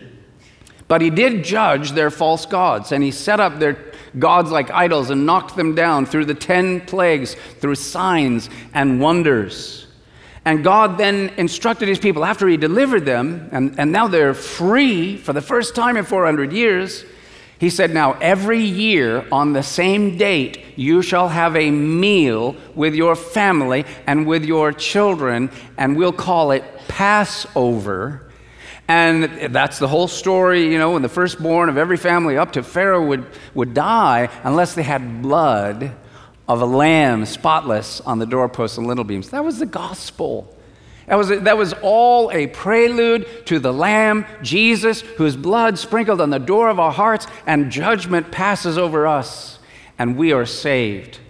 But 0.86 1.00
He 1.00 1.10
did 1.10 1.42
judge 1.42 1.92
their 1.92 2.10
false 2.10 2.46
gods, 2.46 2.92
and 2.92 3.02
He 3.02 3.10
set 3.10 3.40
up 3.40 3.58
their 3.58 3.92
gods 4.18 4.50
like 4.50 4.70
idols 4.70 5.10
and 5.10 5.26
knocked 5.26 5.56
them 5.56 5.74
down 5.74 6.06
through 6.06 6.24
the 6.26 6.34
10 6.34 6.82
plagues, 6.82 7.36
through 7.60 7.74
signs 7.74 8.50
and 8.72 9.00
wonders. 9.00 9.86
And 10.44 10.62
God 10.62 10.98
then 10.98 11.30
instructed 11.36 11.88
his 11.88 11.98
people 11.98 12.24
after 12.24 12.46
he 12.46 12.56
delivered 12.56 13.06
them, 13.06 13.48
and, 13.50 13.78
and 13.78 13.92
now 13.92 14.08
they're 14.08 14.34
free 14.34 15.16
for 15.16 15.32
the 15.32 15.40
first 15.40 15.74
time 15.74 15.96
in 15.96 16.04
400 16.04 16.52
years. 16.52 17.04
He 17.58 17.70
said, 17.70 17.94
Now, 17.94 18.12
every 18.20 18.62
year 18.62 19.26
on 19.32 19.54
the 19.54 19.62
same 19.62 20.18
date, 20.18 20.62
you 20.76 21.00
shall 21.00 21.28
have 21.28 21.56
a 21.56 21.70
meal 21.70 22.56
with 22.74 22.94
your 22.94 23.16
family 23.16 23.86
and 24.06 24.26
with 24.26 24.44
your 24.44 24.72
children, 24.72 25.50
and 25.78 25.96
we'll 25.96 26.12
call 26.12 26.50
it 26.50 26.64
Passover. 26.88 28.23
And 28.86 29.54
that's 29.54 29.78
the 29.78 29.88
whole 29.88 30.08
story, 30.08 30.70
you 30.70 30.78
know, 30.78 30.92
when 30.92 31.02
the 31.02 31.08
firstborn 31.08 31.68
of 31.68 31.78
every 31.78 31.96
family 31.96 32.36
up 32.36 32.52
to 32.52 32.62
Pharaoh 32.62 33.06
would, 33.06 33.26
would 33.54 33.72
die 33.72 34.28
unless 34.42 34.74
they 34.74 34.82
had 34.82 35.22
blood 35.22 35.96
of 36.46 36.60
a 36.60 36.66
lamb 36.66 37.24
spotless 37.24 38.02
on 38.02 38.18
the 38.18 38.26
doorposts 38.26 38.76
and 38.76 38.86
lintel 38.86 39.04
beams. 39.04 39.30
That 39.30 39.44
was 39.44 39.58
the 39.58 39.66
gospel. 39.66 40.54
That 41.06 41.16
was, 41.16 41.28
that 41.28 41.56
was 41.56 41.74
all 41.82 42.30
a 42.30 42.46
prelude 42.48 43.46
to 43.46 43.58
the 43.58 43.72
Lamb, 43.72 44.26
Jesus, 44.42 45.02
whose 45.02 45.36
blood 45.36 45.78
sprinkled 45.78 46.20
on 46.20 46.30
the 46.30 46.38
door 46.38 46.70
of 46.70 46.80
our 46.80 46.92
hearts, 46.92 47.26
and 47.46 47.70
judgment 47.70 48.30
passes 48.30 48.78
over 48.78 49.06
us, 49.06 49.58
and 49.98 50.16
we 50.16 50.32
are 50.32 50.46
saved. 50.46 51.20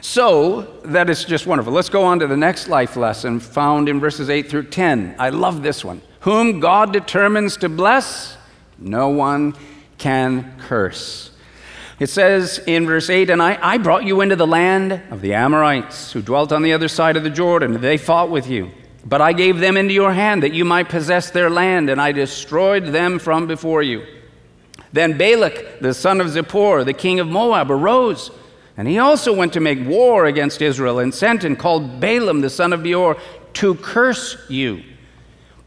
So, 0.00 0.80
that 0.84 1.10
is 1.10 1.24
just 1.24 1.48
wonderful. 1.48 1.72
Let's 1.72 1.88
go 1.88 2.04
on 2.04 2.20
to 2.20 2.28
the 2.28 2.36
next 2.36 2.68
life 2.68 2.96
lesson 2.96 3.40
found 3.40 3.88
in 3.88 3.98
verses 3.98 4.30
8 4.30 4.48
through 4.48 4.64
10. 4.64 5.16
I 5.18 5.30
love 5.30 5.62
this 5.62 5.84
one. 5.84 6.00
Whom 6.26 6.58
God 6.58 6.92
determines 6.92 7.56
to 7.58 7.68
bless, 7.68 8.36
no 8.80 9.10
one 9.10 9.54
can 9.96 10.56
curse. 10.58 11.30
It 12.00 12.08
says 12.08 12.58
in 12.66 12.84
verse 12.84 13.08
8, 13.08 13.30
And 13.30 13.40
I, 13.40 13.56
I 13.62 13.78
brought 13.78 14.02
you 14.02 14.20
into 14.20 14.34
the 14.34 14.44
land 14.44 15.00
of 15.12 15.20
the 15.20 15.34
Amorites, 15.34 16.10
who 16.10 16.20
dwelt 16.20 16.50
on 16.50 16.62
the 16.62 16.72
other 16.72 16.88
side 16.88 17.16
of 17.16 17.22
the 17.22 17.30
Jordan, 17.30 17.80
they 17.80 17.96
fought 17.96 18.28
with 18.28 18.50
you. 18.50 18.72
But 19.04 19.20
I 19.20 19.34
gave 19.34 19.60
them 19.60 19.76
into 19.76 19.94
your 19.94 20.12
hand 20.14 20.42
that 20.42 20.52
you 20.52 20.64
might 20.64 20.88
possess 20.88 21.30
their 21.30 21.48
land, 21.48 21.88
and 21.90 22.00
I 22.00 22.10
destroyed 22.10 22.86
them 22.86 23.20
from 23.20 23.46
before 23.46 23.84
you. 23.84 24.04
Then 24.92 25.16
Balak, 25.16 25.78
the 25.78 25.94
son 25.94 26.20
of 26.20 26.26
Zippor, 26.26 26.84
the 26.84 26.92
king 26.92 27.20
of 27.20 27.28
Moab, 27.28 27.70
arose, 27.70 28.32
and 28.76 28.88
he 28.88 28.98
also 28.98 29.32
went 29.32 29.52
to 29.52 29.60
make 29.60 29.86
war 29.86 30.26
against 30.26 30.60
Israel, 30.60 30.98
and 30.98 31.14
sent 31.14 31.44
and 31.44 31.56
called 31.56 32.00
Balaam, 32.00 32.40
the 32.40 32.50
son 32.50 32.72
of 32.72 32.82
Beor, 32.82 33.16
to 33.52 33.76
curse 33.76 34.44
you. 34.50 34.82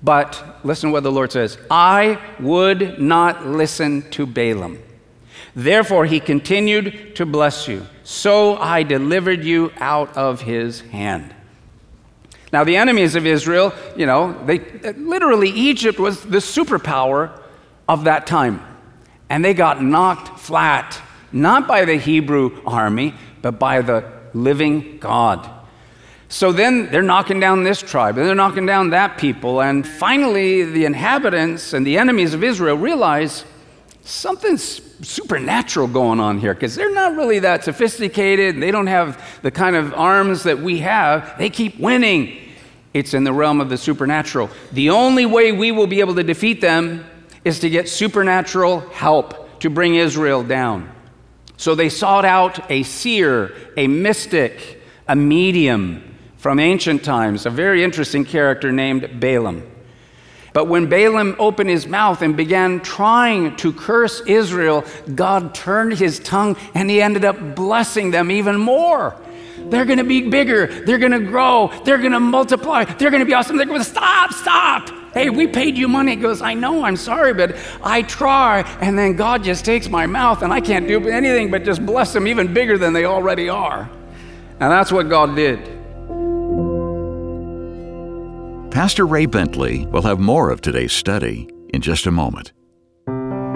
But 0.01 0.59
listen 0.63 0.89
to 0.89 0.93
what 0.93 1.03
the 1.03 1.11
Lord 1.11 1.31
says 1.31 1.57
I 1.69 2.19
would 2.39 2.99
not 2.99 3.45
listen 3.45 4.09
to 4.11 4.25
Balaam. 4.25 4.79
Therefore, 5.55 6.05
he 6.05 6.19
continued 6.19 7.15
to 7.15 7.25
bless 7.25 7.67
you. 7.67 7.85
So 8.03 8.55
I 8.57 8.83
delivered 8.83 9.43
you 9.43 9.71
out 9.77 10.15
of 10.15 10.41
his 10.41 10.81
hand. 10.81 11.33
Now, 12.51 12.63
the 12.63 12.77
enemies 12.77 13.15
of 13.15 13.25
Israel, 13.25 13.73
you 13.95 14.05
know, 14.05 14.33
they 14.45 14.59
literally, 14.93 15.49
Egypt 15.49 15.99
was 15.99 16.23
the 16.23 16.37
superpower 16.37 17.39
of 17.87 18.05
that 18.05 18.25
time. 18.25 18.61
And 19.29 19.45
they 19.45 19.53
got 19.53 19.83
knocked 19.83 20.39
flat, 20.39 20.99
not 21.31 21.67
by 21.67 21.85
the 21.85 21.97
Hebrew 21.97 22.61
army, 22.65 23.13
but 23.41 23.59
by 23.59 23.81
the 23.81 24.03
living 24.33 24.97
God. 24.97 25.49
So 26.31 26.51
then 26.51 26.91
they're 26.91 27.01
knocking 27.01 27.39
down 27.39 27.63
this 27.63 27.81
tribe, 27.81 28.17
and 28.17 28.27
they're 28.27 28.36
knocking 28.36 28.67
down 28.67 28.91
that 28.91 29.17
people. 29.17 29.62
And 29.62 29.86
finally, 29.86 30.63
the 30.63 30.86
inhabitants 30.86 31.74
and 31.74 31.86
the 31.86 31.98
enemies 31.98 32.36
of 32.36 32.43
Israel 32.43 32.77
realize 32.77 33.45
something's 34.03 34.79
supernatural 35.01 35.88
going 35.88 36.19
on 36.19 36.39
here 36.39 36.53
because 36.53 36.75
they're 36.75 36.93
not 36.93 37.15
really 37.15 37.39
that 37.39 37.63
sophisticated. 37.63 38.62
They 38.62 38.69
don't 38.69 38.88
have 38.88 39.41
the 39.41 39.50
kind 39.50 39.75
of 39.75 39.93
arms 39.95 40.43
that 40.43 40.59
we 40.59 40.79
have. 40.79 41.36
They 41.39 41.50
keep 41.50 41.79
winning. 41.79 42.38
It's 42.93 43.15
in 43.15 43.24
the 43.24 43.33
realm 43.33 43.59
of 43.59 43.69
the 43.69 43.77
supernatural. 43.77 44.51
The 44.71 44.91
only 44.91 45.25
way 45.25 45.51
we 45.51 45.71
will 45.71 45.88
be 45.88 46.00
able 46.00 46.15
to 46.15 46.24
defeat 46.24 46.62
them 46.62 47.05
is 47.43 47.59
to 47.62 47.71
get 47.71 47.89
supernatural 47.89 48.81
help 48.91 49.59
to 49.62 49.69
bring 49.71 49.95
Israel 49.95 50.43
down. 50.43 50.91
So 51.57 51.74
they 51.74 51.89
sought 51.89 52.24
out 52.24 52.69
a 52.69 52.83
seer, 52.83 53.55
a 53.75 53.88
mystic, 53.88 54.81
a 55.07 55.15
medium 55.15 56.08
from 56.39 56.58
ancient 56.58 57.03
times, 57.03 57.46
a 57.46 57.50
very 57.50 57.84
interesting 57.84 58.24
character 58.24 58.72
named 58.72 59.19
Balaam. 59.19 59.69
But 60.53 60.65
when 60.65 60.88
Balaam 60.88 61.36
opened 61.38 61.69
his 61.69 61.86
mouth 61.86 62.22
and 62.22 62.36
began 62.36 62.79
trying 62.79 63.58
to 63.58 63.74
curse 63.74 64.22
Israel, 64.22 64.86
God 65.13 65.53
turned 65.53 65.93
his 65.93 66.17
tongue 66.19 66.55
and 66.74 66.89
he 66.89 67.01
ended 67.01 67.25
up 67.25 67.55
blessing 67.55 68.12
them 68.12 68.31
even 68.31 68.58
more. 68.58 69.15
They're 69.58 69.84
going 69.86 69.98
to 69.98 70.05
be 70.05 70.29
bigger. 70.29 70.67
They're 70.86 70.98
going 70.98 71.12
to 71.12 71.19
grow. 71.19 71.72
They're 71.84 71.98
going 71.98 72.13
to 72.13 72.22
multiply. 72.22 72.86
They're 72.86 73.12
going 73.12 73.19
to 73.19 73.25
be 73.25 73.34
awesome. 73.34 73.58
They're 73.58 73.65
going 73.65 73.84
to 73.84 73.86
stop, 73.86 74.31
stop. 74.31 74.89
Hey, 75.13 75.29
we 75.29 75.46
paid 75.46 75.77
you 75.77 75.89
money. 75.89 76.15
He 76.15 76.22
goes, 76.22 76.41
I 76.41 76.53
know, 76.53 76.86
I'm 76.86 76.96
sorry, 76.96 77.34
but 77.34 77.58
I 77.84 78.03
try. 78.03 78.62
And 78.79 78.98
then 78.98 79.17
God 79.17 79.43
just 79.43 79.65
takes 79.65 79.89
my 79.89 80.05
mouth 80.05 80.41
and 80.41 80.53
I 80.53 80.62
can't 80.62 80.88
do 80.88 81.05
anything 81.10 81.51
but 81.51 81.65
just 81.65 81.86
bless 81.86 82.13
them 82.13 82.27
even 82.27 82.53
bigger 82.53 82.77
than 82.77 82.93
they 82.93 83.03
already 83.03 83.50
are. 83.50 83.89
And 84.62 84.72
that's 84.72 84.91
what 84.91 85.10
God 85.10 85.36
did. 85.36 85.78
Pastor 88.71 89.07
Ray 89.07 89.25
Bentley 89.25 89.88
will 89.88 90.03
have 90.03 90.19
more 90.19 90.51
of 90.51 90.61
today's 90.61 90.93
study 90.93 91.49
in 91.73 91.81
just 91.81 92.05
a 92.05 92.11
moment. 92.11 92.53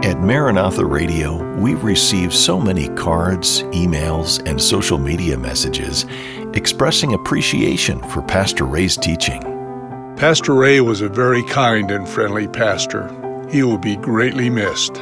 At 0.04 0.20
Maranatha 0.20 0.84
Radio, 0.84 1.56
we 1.60 1.76
receive 1.76 2.34
so 2.34 2.60
many 2.60 2.90
cards, 2.96 3.62
emails, 3.66 4.44
and 4.50 4.60
social 4.60 4.98
media 4.98 5.38
messages 5.38 6.08
expressing 6.56 7.14
appreciation 7.14 8.02
for 8.10 8.24
Pastor 8.24 8.66
Ray's 8.66 8.98
teaching. 8.98 9.42
Pastor 10.18 10.56
Ray 10.56 10.82
was 10.82 11.02
a 11.02 11.10
very 11.10 11.44
kind 11.44 11.92
and 11.92 12.10
friendly 12.10 12.48
pastor. 12.48 13.08
He 13.52 13.62
will 13.62 13.78
be 13.78 13.96
greatly 13.98 14.50
missed. 14.50 15.00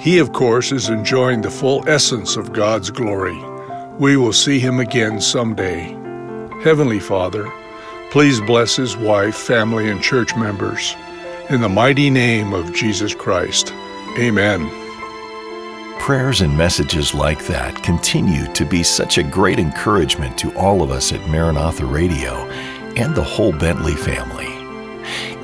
He, 0.00 0.18
of 0.20 0.32
course, 0.32 0.72
is 0.72 0.88
enjoying 0.88 1.42
the 1.42 1.50
full 1.50 1.86
essence 1.86 2.36
of 2.36 2.54
God's 2.54 2.88
glory. 2.88 3.38
We 3.98 4.16
will 4.16 4.32
see 4.32 4.58
him 4.58 4.80
again 4.80 5.20
someday. 5.20 5.90
Heavenly 6.62 6.98
Father, 6.98 7.52
please 8.14 8.40
bless 8.40 8.76
his 8.76 8.96
wife, 8.96 9.34
family, 9.34 9.90
and 9.90 10.00
church 10.00 10.36
members. 10.36 10.94
In 11.50 11.60
the 11.60 11.68
mighty 11.68 12.10
name 12.10 12.52
of 12.52 12.72
Jesus 12.72 13.12
Christ. 13.12 13.72
Amen. 14.16 14.70
Prayers 15.98 16.40
and 16.40 16.56
messages 16.56 17.12
like 17.12 17.44
that 17.46 17.82
continue 17.82 18.46
to 18.52 18.64
be 18.64 18.84
such 18.84 19.18
a 19.18 19.24
great 19.24 19.58
encouragement 19.58 20.38
to 20.38 20.56
all 20.56 20.80
of 20.80 20.92
us 20.92 21.12
at 21.12 21.28
Maranatha 21.28 21.84
Radio 21.84 22.34
and 22.94 23.16
the 23.16 23.24
whole 23.24 23.50
Bentley 23.50 23.96
family. 23.96 24.46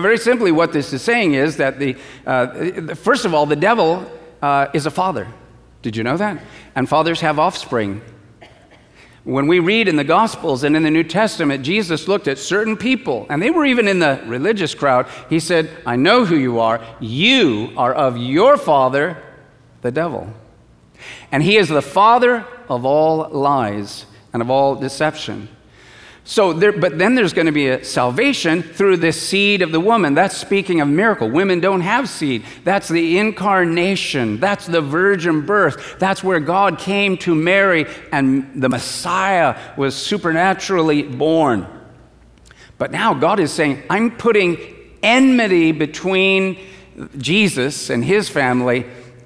Very 0.00 0.18
simply, 0.18 0.52
what 0.52 0.72
this 0.72 0.92
is 0.92 1.02
saying 1.02 1.34
is 1.34 1.56
that 1.56 1.78
the, 1.78 1.96
uh, 2.26 2.94
first 2.94 3.24
of 3.24 3.34
all, 3.34 3.46
the 3.46 3.56
devil 3.56 4.10
uh, 4.40 4.68
is 4.72 4.86
a 4.86 4.90
father. 4.90 5.26
Did 5.82 5.96
you 5.96 6.04
know 6.04 6.16
that? 6.16 6.42
And 6.74 6.88
fathers 6.88 7.20
have 7.20 7.38
offspring. 7.38 8.02
When 9.24 9.46
we 9.46 9.58
read 9.58 9.88
in 9.88 9.96
the 9.96 10.04
Gospels 10.04 10.64
and 10.64 10.74
in 10.74 10.84
the 10.84 10.90
New 10.90 11.04
Testament, 11.04 11.62
Jesus 11.62 12.08
looked 12.08 12.28
at 12.28 12.38
certain 12.38 12.76
people, 12.76 13.26
and 13.28 13.42
they 13.42 13.50
were 13.50 13.66
even 13.66 13.86
in 13.86 13.98
the 13.98 14.22
religious 14.26 14.74
crowd. 14.74 15.06
He 15.28 15.38
said, 15.38 15.70
I 15.84 15.96
know 15.96 16.24
who 16.24 16.36
you 16.36 16.60
are. 16.60 16.80
You 16.98 17.72
are 17.76 17.92
of 17.92 18.16
your 18.16 18.56
father, 18.56 19.22
the 19.82 19.90
devil. 19.90 20.32
And 21.30 21.42
he 21.42 21.56
is 21.56 21.68
the 21.68 21.82
father 21.82 22.46
of 22.68 22.84
all 22.84 23.28
lies 23.28 24.06
and 24.32 24.40
of 24.40 24.50
all 24.50 24.76
deception. 24.76 25.48
So, 26.28 26.52
there, 26.52 26.72
but 26.72 26.98
then 26.98 27.14
there's 27.14 27.32
going 27.32 27.46
to 27.46 27.52
be 27.52 27.68
a 27.68 27.82
salvation 27.82 28.62
through 28.62 28.98
the 28.98 29.12
seed 29.12 29.62
of 29.62 29.72
the 29.72 29.80
woman. 29.80 30.12
That's 30.12 30.36
speaking 30.36 30.82
of 30.82 30.86
miracle. 30.86 31.30
Women 31.30 31.58
don't 31.58 31.80
have 31.80 32.06
seed. 32.06 32.44
That's 32.64 32.86
the 32.86 33.16
incarnation. 33.16 34.38
That's 34.38 34.66
the 34.66 34.82
virgin 34.82 35.46
birth. 35.46 35.98
That's 35.98 36.22
where 36.22 36.38
God 36.38 36.78
came 36.78 37.16
to 37.18 37.34
Mary, 37.34 37.86
and 38.12 38.60
the 38.60 38.68
Messiah 38.68 39.58
was 39.78 39.96
supernaturally 39.96 41.02
born. 41.02 41.66
But 42.76 42.90
now 42.90 43.14
God 43.14 43.40
is 43.40 43.50
saying, 43.50 43.82
I'm 43.88 44.14
putting 44.14 44.58
enmity 45.02 45.72
between 45.72 46.58
Jesus 47.16 47.88
and 47.88 48.04
his 48.04 48.28
family 48.28 48.84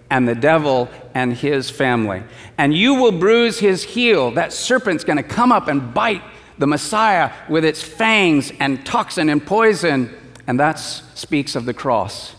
and 0.09 0.29
the 0.29 0.37
devil 0.37 0.89
and 1.15 1.33
his 1.33 1.69
family. 1.69 2.23
And 2.59 2.73
you 2.73 2.95
will 2.95 3.11
bruise 3.11 3.59
his 3.59 3.83
heel. 3.83 4.31
That 4.31 4.53
serpent's 4.53 5.03
going 5.03 5.17
to 5.17 5.25
come 5.25 5.51
up 5.51 5.67
and 5.67 5.93
bite 5.93 6.23
the 6.63 6.67
Messiah 6.69 7.33
with 7.49 7.65
its 7.65 7.83
fangs 7.83 8.53
and 8.61 8.87
toxin 8.87 9.29
and 9.29 9.45
poison, 9.45 10.09
and 10.47 10.61
that 10.61 10.75
speaks 10.75 11.57
of 11.57 11.65
the 11.65 11.75
cross. 11.75 12.37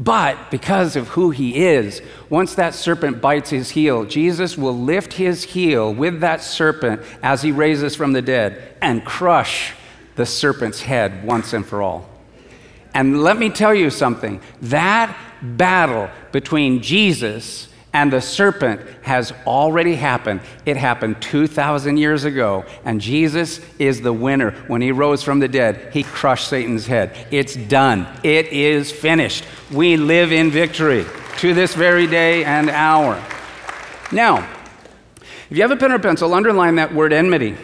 But 0.00 0.50
because 0.50 0.96
of 0.96 1.10
who 1.10 1.30
he 1.30 1.64
is, 1.64 2.02
once 2.28 2.56
that 2.56 2.74
serpent 2.74 3.20
bites 3.20 3.50
his 3.50 3.70
heel, 3.70 4.04
Jesus 4.04 4.58
will 4.58 4.76
lift 4.76 5.12
his 5.12 5.44
heel 5.44 5.94
with 5.94 6.18
that 6.22 6.42
serpent 6.42 7.02
as 7.22 7.42
he 7.42 7.52
raises 7.52 7.94
from 7.94 8.14
the 8.14 8.20
dead 8.20 8.74
and 8.82 9.04
crush 9.04 9.74
the 10.16 10.26
serpent's 10.26 10.80
head 10.80 11.24
once 11.24 11.52
and 11.52 11.64
for 11.64 11.80
all. 11.80 12.10
And 12.94 13.22
let 13.22 13.38
me 13.38 13.48
tell 13.48 13.72
you 13.72 13.90
something 13.90 14.40
that 14.62 15.16
battle 15.40 16.10
between 16.32 16.82
Jesus 16.82 17.68
and 17.96 18.12
the 18.12 18.20
serpent 18.20 18.78
has 19.00 19.32
already 19.46 19.94
happened. 19.94 20.42
It 20.66 20.76
happened 20.76 21.22
2,000 21.22 21.96
years 21.96 22.24
ago, 22.24 22.66
and 22.84 23.00
Jesus 23.00 23.58
is 23.78 24.02
the 24.02 24.12
winner. 24.12 24.50
When 24.66 24.82
he 24.82 24.92
rose 24.92 25.22
from 25.22 25.38
the 25.38 25.48
dead, 25.48 25.94
he 25.94 26.02
crushed 26.02 26.48
Satan's 26.48 26.86
head. 26.86 27.16
It's 27.30 27.56
done, 27.56 28.06
it 28.22 28.48
is 28.48 28.92
finished. 28.92 29.46
We 29.72 29.96
live 29.96 30.30
in 30.30 30.50
victory 30.50 31.06
to 31.38 31.54
this 31.54 31.74
very 31.74 32.06
day 32.06 32.44
and 32.44 32.68
hour. 32.68 33.14
Now, 34.12 34.46
if 35.48 35.56
you 35.56 35.62
have 35.62 35.70
a 35.70 35.76
pen 35.76 35.90
or 35.90 35.98
pencil, 35.98 36.34
underline 36.34 36.74
that 36.74 36.92
word 36.92 37.14
enmity. 37.14 37.56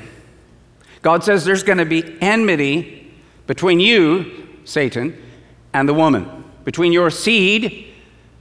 God 1.03 1.23
says 1.25 1.45
there's 1.45 1.63
going 1.63 1.77
to 1.77 1.85
be 1.85 2.17
enmity 2.23 3.13
between 3.47 3.81
you, 3.81 4.49
Satan, 4.65 5.15
and 5.75 5.87
the 5.87 5.93
woman, 5.95 6.45
between 6.65 6.91
your 6.91 7.11
seed 7.11 7.92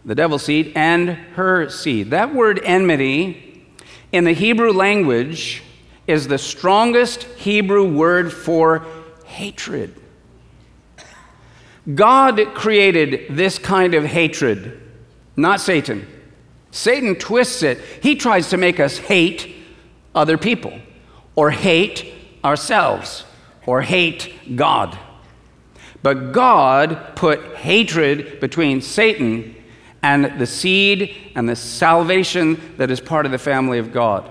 the 0.06 0.16
devil's 0.16 0.44
seed, 0.44 0.74
and 0.76 1.10
her 1.10 1.70
seed. 1.70 2.10
That 2.12 2.34
word 2.34 2.60
enmity 2.64 3.66
in 4.12 4.24
the 4.24 4.34
Hebrew 4.34 4.72
language 4.72 5.64
is 6.08 6.28
the 6.28 6.38
strongest 6.38 7.24
Hebrew 7.24 7.86
word 7.94 8.34
for 8.34 8.86
hatred. 9.26 9.96
God 11.96 12.54
created 12.54 13.36
this 13.36 13.58
kind 13.58 13.94
of 13.94 14.04
hatred, 14.04 14.80
not 15.36 15.62
Satan. 15.62 16.08
Satan 16.72 17.16
twists 17.16 17.64
it. 17.64 17.80
He 18.02 18.16
tries 18.16 18.50
to 18.50 18.58
make 18.58 18.80
us 18.80 18.98
hate 18.98 19.56
other 20.14 20.38
people, 20.38 20.78
or 21.36 21.52
hate 21.52 22.14
ourselves, 22.44 23.24
or 23.66 23.82
hate 23.82 24.56
God. 24.56 24.98
But 26.04 26.32
God 26.32 27.16
put 27.16 27.56
hatred 27.56 28.40
between 28.40 28.82
Satan 28.82 29.56
and 30.04 30.40
the 30.40 30.48
seed 30.48 31.16
and 31.36 31.48
the 31.48 31.56
salvation 31.56 32.60
that 32.78 32.90
is 32.90 33.00
part 33.00 33.26
of 33.26 33.32
the 33.32 33.38
family 33.38 33.78
of 33.78 33.92
God. 33.92 34.30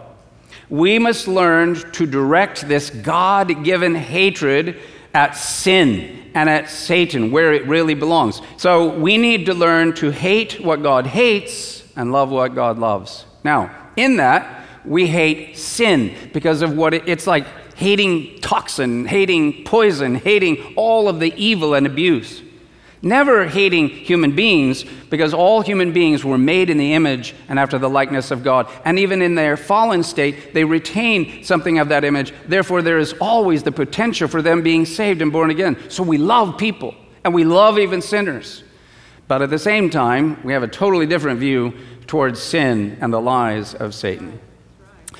We 0.68 0.98
must 0.98 1.28
learn 1.28 1.74
to 1.92 2.06
direct 2.06 2.68
this 2.68 2.90
God 2.90 3.64
given 3.64 3.94
hatred 3.94 4.78
at 5.14 5.32
sin 5.32 6.30
and 6.34 6.48
at 6.48 6.70
Satan, 6.70 7.30
where 7.30 7.52
it 7.52 7.66
really 7.66 7.94
belongs. 7.94 8.40
So 8.56 8.96
we 8.96 9.18
need 9.18 9.46
to 9.46 9.54
learn 9.54 9.94
to 9.94 10.10
hate 10.10 10.64
what 10.64 10.82
God 10.82 11.06
hates 11.06 11.84
and 11.96 12.12
love 12.12 12.30
what 12.30 12.54
God 12.54 12.78
loves. 12.78 13.24
Now, 13.42 13.70
in 13.96 14.16
that, 14.16 14.64
we 14.84 15.06
hate 15.06 15.56
sin 15.56 16.14
because 16.32 16.62
of 16.62 16.76
what 16.76 16.94
it, 16.94 17.08
it's 17.08 17.26
like 17.26 17.46
hating 17.74 18.40
toxin, 18.40 19.06
hating 19.06 19.64
poison, 19.64 20.14
hating 20.14 20.74
all 20.76 21.08
of 21.08 21.18
the 21.18 21.34
evil 21.36 21.74
and 21.74 21.86
abuse. 21.86 22.42
Never 23.02 23.46
hating 23.46 23.88
human 23.88 24.32
beings 24.32 24.84
because 25.08 25.32
all 25.32 25.62
human 25.62 25.92
beings 25.92 26.22
were 26.22 26.36
made 26.36 26.68
in 26.68 26.76
the 26.76 26.92
image 26.92 27.34
and 27.48 27.58
after 27.58 27.78
the 27.78 27.88
likeness 27.88 28.30
of 28.30 28.44
God. 28.44 28.68
And 28.84 28.98
even 28.98 29.22
in 29.22 29.34
their 29.34 29.56
fallen 29.56 30.02
state, 30.02 30.52
they 30.52 30.64
retain 30.64 31.42
something 31.42 31.78
of 31.78 31.88
that 31.88 32.04
image. 32.04 32.34
Therefore, 32.46 32.82
there 32.82 32.98
is 32.98 33.14
always 33.14 33.62
the 33.62 33.72
potential 33.72 34.28
for 34.28 34.42
them 34.42 34.62
being 34.62 34.84
saved 34.84 35.22
and 35.22 35.32
born 35.32 35.48
again. 35.48 35.78
So 35.88 36.02
we 36.02 36.18
love 36.18 36.58
people 36.58 36.94
and 37.24 37.32
we 37.32 37.44
love 37.44 37.78
even 37.78 38.02
sinners. 38.02 38.64
But 39.28 39.40
at 39.40 39.48
the 39.48 39.58
same 39.58 39.88
time, 39.88 40.42
we 40.42 40.52
have 40.52 40.62
a 40.62 40.68
totally 40.68 41.06
different 41.06 41.40
view 41.40 41.72
towards 42.06 42.42
sin 42.42 42.98
and 43.00 43.12
the 43.12 43.20
lies 43.20 43.74
of 43.74 43.94
Satan. 43.94 44.38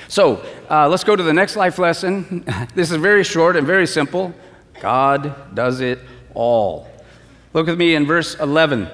So 0.09 0.45
uh, 0.69 0.89
let's 0.89 1.05
go 1.05 1.17
to 1.17 1.23
the 1.23 1.33
next 1.33 1.57
life 1.57 1.79
lesson. 1.79 2.45
this 2.75 2.91
is 2.91 2.99
very 2.99 3.25
short 3.25 3.57
and 3.57 3.67
very 3.67 3.87
simple. 3.87 4.35
God 4.81 5.55
does 5.55 5.81
it 5.81 6.01
all. 6.35 6.91
Look 7.53 7.67
with 7.67 7.79
me 7.79 7.95
in 7.95 8.07
verse 8.07 8.35
11. 8.39 8.89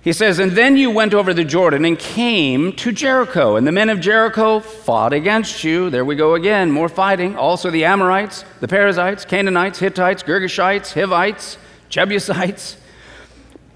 He 0.00 0.12
says, 0.12 0.38
And 0.38 0.52
then 0.52 0.76
you 0.76 0.90
went 0.90 1.14
over 1.14 1.34
the 1.34 1.44
Jordan 1.44 1.84
and 1.84 1.98
came 1.98 2.72
to 2.74 2.92
Jericho, 2.92 3.56
and 3.56 3.66
the 3.66 3.72
men 3.72 3.88
of 3.88 4.00
Jericho 4.00 4.60
fought 4.60 5.12
against 5.12 5.64
you. 5.64 5.90
There 5.90 6.04
we 6.04 6.16
go 6.16 6.34
again, 6.34 6.70
more 6.70 6.88
fighting. 6.88 7.36
Also 7.36 7.70
the 7.70 7.84
Amorites, 7.84 8.44
the 8.60 8.68
Perizzites, 8.68 9.24
Canaanites, 9.24 9.78
Hittites, 9.78 10.22
Girgashites, 10.22 10.94
Hivites, 10.94 11.58
Jebusites. 11.88 12.76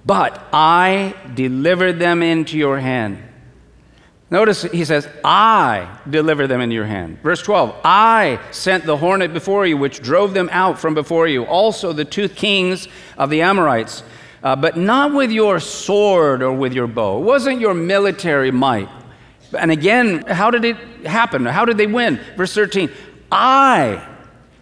But 0.05 0.43
I 0.53 1.15
delivered 1.35 1.99
them 1.99 2.23
into 2.23 2.59
your 2.59 2.79
hand. 2.81 3.23
Notice 4.33 4.63
he 4.63 4.87
says, 4.87 5.07
I 5.23 5.99
deliver 6.09 6.47
them 6.47 6.63
into 6.63 6.75
your 6.75 6.87
hand. 6.87 7.21
Verse 7.21 7.43
12, 7.43 7.83
I 7.85 8.41
sent 8.51 8.87
the 8.87 8.97
hornet 8.97 9.35
before 9.35 9.67
you, 9.67 9.77
which 9.77 10.01
drove 10.01 10.33
them 10.33 10.49
out 10.51 10.79
from 10.79 10.95
before 10.95 11.29
you. 11.29 11.45
Also 11.45 11.93
the 11.93 12.07
two 12.07 12.31
kings 12.31 12.89
of 13.19 13.29
the 13.29 13.43
Amorites, 13.43 14.03
uh, 14.43 14.57
but 14.57 14.79
not 14.79 15.13
with 15.13 15.31
your 15.31 15.61
sword 15.61 16.43
or 16.43 16.51
with 16.51 16.73
your 16.73 16.87
bow. 16.87 17.19
It 17.19 17.25
wasn't 17.25 17.61
your 17.61 17.75
military 17.75 18.51
might. 18.51 18.89
And 19.53 19.71
again, 19.71 20.25
how 20.27 20.51
did 20.51 20.65
it 20.65 20.79
happen? 21.05 21.45
How 21.45 21.67
did 21.67 21.77
they 21.77 21.87
win? 21.87 22.19
Verse 22.35 22.55
13, 22.55 22.91
I 23.31 24.03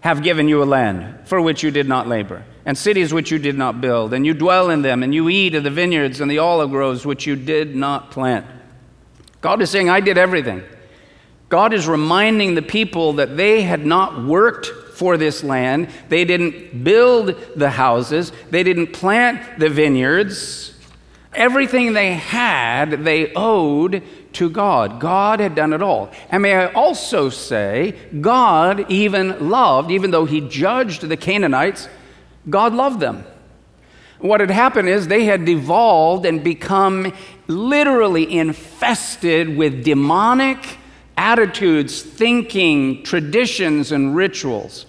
have 0.01 0.25
given 0.25 0.49
you 0.49 0.65
a 0.65 0.67
land 0.67 1.29
for 1.29 1.41
which 1.41 1.63
you 1.63 1.71
did 1.71 1.87
not 1.87 2.09
labor, 2.09 2.43
and 2.67 2.77
cities 2.77 3.15
which 3.15 3.31
you 3.31 3.39
did 3.39 3.57
not 3.57 3.81
build, 3.81 4.15
and 4.15 4.27
you 4.27 4.35
dwell 4.35 4.71
in 4.71 4.83
them, 4.83 5.05
and 5.05 5.15
you 5.15 5.29
eat 5.29 5.55
of 5.55 5.63
the 5.63 5.71
vineyards 5.71 6.21
and 6.21 6.29
the 6.29 6.39
olive 6.39 6.71
groves 6.71 7.07
which 7.07 7.25
you 7.25 7.37
did 7.37 7.77
not 7.77 8.11
plant. 8.11 8.45
God 9.41 9.63
is 9.63 9.71
saying, 9.71 9.89
I 9.89 10.01
did 10.01 10.19
everything. 10.19 10.63
God 11.49 11.73
is 11.73 11.89
reminding 11.89 12.55
the 12.55 12.63
people 12.63 13.15
that 13.15 13.37
they 13.37 13.63
had 13.63 13.85
not 13.85 14.25
worked 14.25 14.67
for 14.95 15.17
this 15.17 15.43
land. 15.43 15.89
They 16.09 16.25
didn't 16.25 16.85
build 16.85 17.35
the 17.57 17.71
houses. 17.71 18.33
They 18.51 18.63
didn't 18.63 18.93
plant 18.93 19.59
the 19.59 19.69
vineyards. 19.69 20.75
Everything 21.35 21.93
they 21.93 22.15
had, 22.15 23.05
they 23.05 23.33
owed 23.35 24.03
to 24.35 24.51
God. 24.51 25.01
God 25.01 25.41
had 25.41 25.55
done 25.55 25.73
it 25.73 25.83
all. 25.83 26.11
And 26.29 26.43
may 26.43 26.55
I 26.55 26.73
also 26.73 27.31
say, 27.31 27.97
God 28.21 28.91
even 28.91 29.49
loved, 29.49 29.91
even 29.91 30.11
though 30.11 30.25
He 30.25 30.41
judged 30.41 31.03
the 31.03 31.17
Canaanites, 31.17 31.89
God 32.49 32.75
loved 32.75 33.01
them. 33.01 33.25
What 34.21 34.41
had 34.41 34.51
happened 34.51 34.89
is 34.89 35.09
they 35.09 35.25
had 35.25 35.45
devolved 35.45 36.27
and 36.27 36.45
become 36.45 37.13
literally 37.47 38.37
infested 38.39 39.57
with 39.57 39.83
demonic 39.83 40.79
attitudes, 41.17 42.03
thinking, 42.03 43.03
traditions, 43.03 43.93
and 43.93 44.15
rituals. 44.15 44.87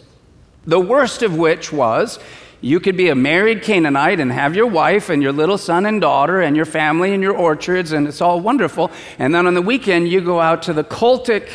The 0.65 0.79
worst 0.79 1.23
of 1.23 1.37
which 1.37 1.71
was 1.71 2.19
you 2.61 2.79
could 2.79 2.95
be 2.95 3.09
a 3.09 3.15
married 3.15 3.63
Canaanite 3.63 4.19
and 4.19 4.31
have 4.31 4.55
your 4.55 4.67
wife 4.67 5.09
and 5.09 5.23
your 5.23 5.31
little 5.31 5.57
son 5.57 5.87
and 5.87 5.99
daughter 5.99 6.41
and 6.41 6.55
your 6.55 6.65
family 6.65 7.13
and 7.13 7.23
your 7.23 7.35
orchards, 7.35 7.91
and 7.91 8.07
it's 8.07 8.21
all 8.21 8.39
wonderful. 8.39 8.91
And 9.17 9.33
then 9.33 9.47
on 9.47 9.55
the 9.55 9.61
weekend, 9.63 10.09
you 10.09 10.21
go 10.21 10.39
out 10.39 10.61
to 10.63 10.73
the 10.73 10.83
cultic 10.83 11.49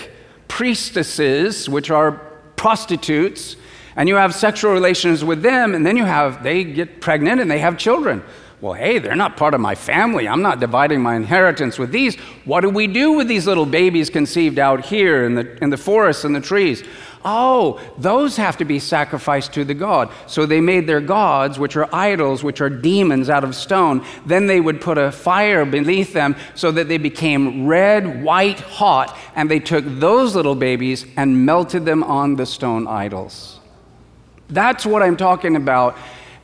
priestesses, 0.49 1.69
which 1.69 1.91
are 1.91 2.13
prostitutes, 2.57 3.57
and 3.97 4.09
you 4.09 4.17
have 4.17 4.35
sexual 4.35 4.73
relations 4.73 5.25
with 5.25 5.43
them, 5.43 5.75
and 5.75 5.85
then 5.85 5.97
you 5.97 6.05
have, 6.05 6.43
they 6.43 6.63
get 6.63 7.01
pregnant 7.01 7.41
and 7.41 7.51
they 7.51 7.59
have 7.59 7.79
children. 7.79 8.23
Well, 8.61 8.73
hey, 8.73 8.99
they're 8.99 9.15
not 9.15 9.37
part 9.37 9.53
of 9.53 9.61
my 9.61 9.75
family. 9.75 10.27
I'm 10.27 10.41
not 10.41 10.61
dividing 10.61 11.03
my 11.03 11.15
inheritance 11.15 11.79
with 11.79 11.93
these. 11.93 12.17
What 12.47 12.63
do 12.63 12.71
we 12.71 12.87
do 12.87 13.13
with 13.13 13.29
these 13.29 13.47
little 13.47 13.67
babies 13.67 14.09
conceived 14.09 14.59
out 14.59 14.87
here 14.87 15.27
in 15.27 15.35
the, 15.35 15.63
in 15.63 15.69
the 15.69 15.77
forests 15.77 16.25
and 16.25 16.35
the 16.35 16.41
trees? 16.41 16.83
Oh, 17.23 17.81
those 17.99 18.37
have 18.37 18.57
to 18.59 18.65
be 18.65 18.79
sacrificed 18.79 19.53
to 19.55 19.65
the 19.65 19.75
god. 19.75 20.11
So 20.27 20.47
they 20.47 20.63
made 20.63 20.87
their 20.87 21.03
gods, 21.03 21.59
which 21.59 21.77
are 21.77 21.93
idols, 21.93 22.43
which 22.43 22.63
are 22.63 22.71
demons 22.71 23.29
out 23.29 23.45
of 23.45 23.55
stone. 23.55 24.07
Then 24.25 24.47
they 24.47 24.61
would 24.61 24.81
put 24.81 24.97
a 24.97 25.13
fire 25.13 25.67
beneath 25.67 26.15
them 26.15 26.35
so 26.55 26.71
that 26.71 26.89
they 26.89 26.99
became 26.99 27.67
red, 27.67 28.23
white, 28.23 28.61
hot, 28.61 29.15
and 29.35 29.51
they 29.51 29.59
took 29.59 29.85
those 29.87 30.35
little 30.35 30.55
babies 30.55 31.05
and 31.17 31.45
melted 31.45 31.85
them 31.85 32.03
on 32.05 32.37
the 32.37 32.47
stone 32.47 32.87
idols. 32.87 33.56
That's 34.49 34.87
what 34.87 35.03
I'm 35.03 35.17
talking 35.17 35.57
about. 35.57 35.97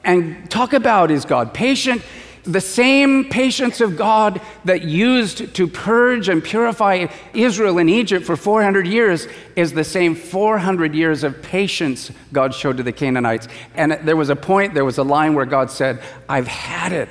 And 0.04 0.50
talk 0.50 0.72
about 0.72 1.10
is 1.10 1.24
God 1.24 1.54
patient? 1.54 2.02
The 2.44 2.60
same 2.60 3.28
patience 3.28 3.80
of 3.80 3.96
God 3.96 4.40
that 4.64 4.82
used 4.82 5.54
to 5.54 5.68
purge 5.68 6.28
and 6.28 6.42
purify 6.42 7.06
Israel 7.34 7.78
in 7.78 7.88
Egypt 7.88 8.26
for 8.26 8.36
400 8.36 8.84
years 8.84 9.28
is 9.54 9.72
the 9.72 9.84
same 9.84 10.16
400 10.16 10.92
years 10.92 11.22
of 11.22 11.40
patience 11.40 12.10
God 12.32 12.52
showed 12.52 12.78
to 12.78 12.82
the 12.82 12.90
Canaanites. 12.90 13.46
And 13.76 13.92
there 14.02 14.16
was 14.16 14.28
a 14.28 14.34
point, 14.34 14.74
there 14.74 14.84
was 14.84 14.98
a 14.98 15.04
line 15.04 15.34
where 15.34 15.46
God 15.46 15.70
said, 15.70 16.02
I've 16.28 16.48
had 16.48 16.90
it. 16.90 17.08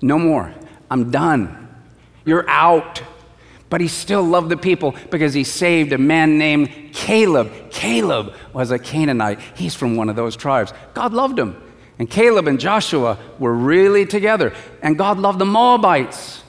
No 0.00 0.20
more. 0.20 0.54
I'm 0.88 1.10
done. 1.10 1.68
You're 2.24 2.48
out. 2.48 3.02
But 3.70 3.80
he 3.80 3.88
still 3.88 4.22
loved 4.22 4.50
the 4.50 4.56
people 4.56 4.94
because 5.10 5.32
he 5.32 5.44
saved 5.44 5.92
a 5.92 5.98
man 5.98 6.36
named 6.36 6.92
Caleb. 6.92 7.70
Caleb 7.70 8.34
was 8.52 8.70
a 8.70 8.78
Canaanite. 8.78 9.40
He's 9.54 9.74
from 9.74 9.96
one 9.96 10.10
of 10.10 10.16
those 10.16 10.36
tribes. 10.36 10.72
God 10.92 11.14
loved 11.14 11.38
him. 11.38 11.56
And 11.98 12.10
Caleb 12.10 12.48
and 12.48 12.60
Joshua 12.60 13.16
were 13.38 13.54
really 13.54 14.04
together. 14.06 14.52
And 14.82 14.98
God 14.98 15.18
loved 15.18 15.38
the 15.38 15.46
Moabites. 15.46 16.42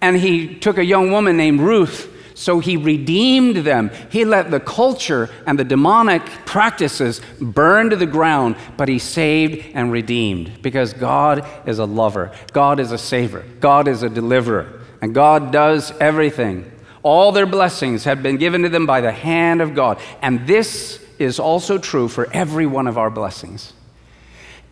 And 0.00 0.16
he 0.16 0.54
took 0.54 0.78
a 0.78 0.84
young 0.84 1.10
woman 1.10 1.36
named 1.36 1.60
Ruth 1.60 2.10
So 2.40 2.58
he 2.58 2.78
redeemed 2.78 3.56
them. 3.56 3.90
He 4.08 4.24
let 4.24 4.50
the 4.50 4.60
culture 4.60 5.28
and 5.46 5.58
the 5.58 5.64
demonic 5.64 6.24
practices 6.46 7.20
burn 7.38 7.90
to 7.90 7.96
the 7.96 8.06
ground, 8.06 8.56
but 8.78 8.88
he 8.88 8.98
saved 8.98 9.66
and 9.74 9.92
redeemed 9.92 10.62
because 10.62 10.94
God 10.94 11.46
is 11.66 11.78
a 11.78 11.84
lover, 11.84 12.32
God 12.54 12.80
is 12.80 12.92
a 12.92 12.98
saver, 12.98 13.44
God 13.60 13.86
is 13.86 14.02
a 14.02 14.08
deliverer, 14.08 14.79
and 15.00 15.14
God 15.14 15.52
does 15.52 15.92
everything. 15.98 16.70
All 17.02 17.32
their 17.32 17.46
blessings 17.46 18.04
have 18.04 18.22
been 18.22 18.36
given 18.36 18.62
to 18.62 18.68
them 18.68 18.86
by 18.86 19.00
the 19.00 19.12
hand 19.12 19.62
of 19.62 19.74
God. 19.74 19.98
And 20.20 20.46
this 20.46 21.02
is 21.18 21.38
also 21.38 21.78
true 21.78 22.08
for 22.08 22.30
every 22.32 22.66
one 22.66 22.86
of 22.86 22.98
our 22.98 23.10
blessings. 23.10 23.72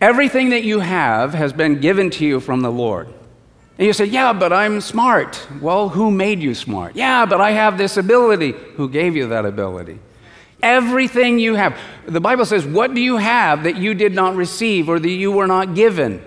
Everything 0.01 0.51
that 0.51 0.65
you 0.65 0.81
have 0.81 1.35
has 1.35 1.53
been 1.53 1.81
given 1.81 2.11
to 2.11 2.25
you 2.25 2.41
from 2.41 2.61
the 2.61 2.71
Lord. 2.71 3.09
And 3.79 3.87
you 3.87 3.93
say, 3.93 4.05
Yeah, 4.05 4.33
but 4.33 4.53
I'm 4.53 4.81
smart. 4.81 5.47
Well, 5.61 5.89
who 5.89 6.11
made 6.11 6.41
you 6.41 6.55
smart? 6.55 6.97
Yeah, 6.97 7.27
but 7.27 7.41
I 7.41 7.53
have 7.53 7.79
this 7.79 7.97
ability. 7.97 8.53
Who 8.77 8.89
gave 8.89 9.17
you 9.17 9.29
that 9.29 9.47
ability? 9.47 9.99
Everything 10.63 11.39
you 11.39 11.55
have. 11.55 11.79
The 12.07 12.21
Bible 12.21 12.45
says, 12.45 12.67
What 12.67 12.95
do 12.95 13.01
you 13.01 13.17
have 13.17 13.63
that 13.65 13.77
you 13.77 13.95
did 13.95 14.15
not 14.15 14.37
receive 14.37 14.89
or 14.89 14.99
that 14.99 15.09
you 15.09 15.33
were 15.33 15.47
not 15.47 15.75
given? 15.75 16.23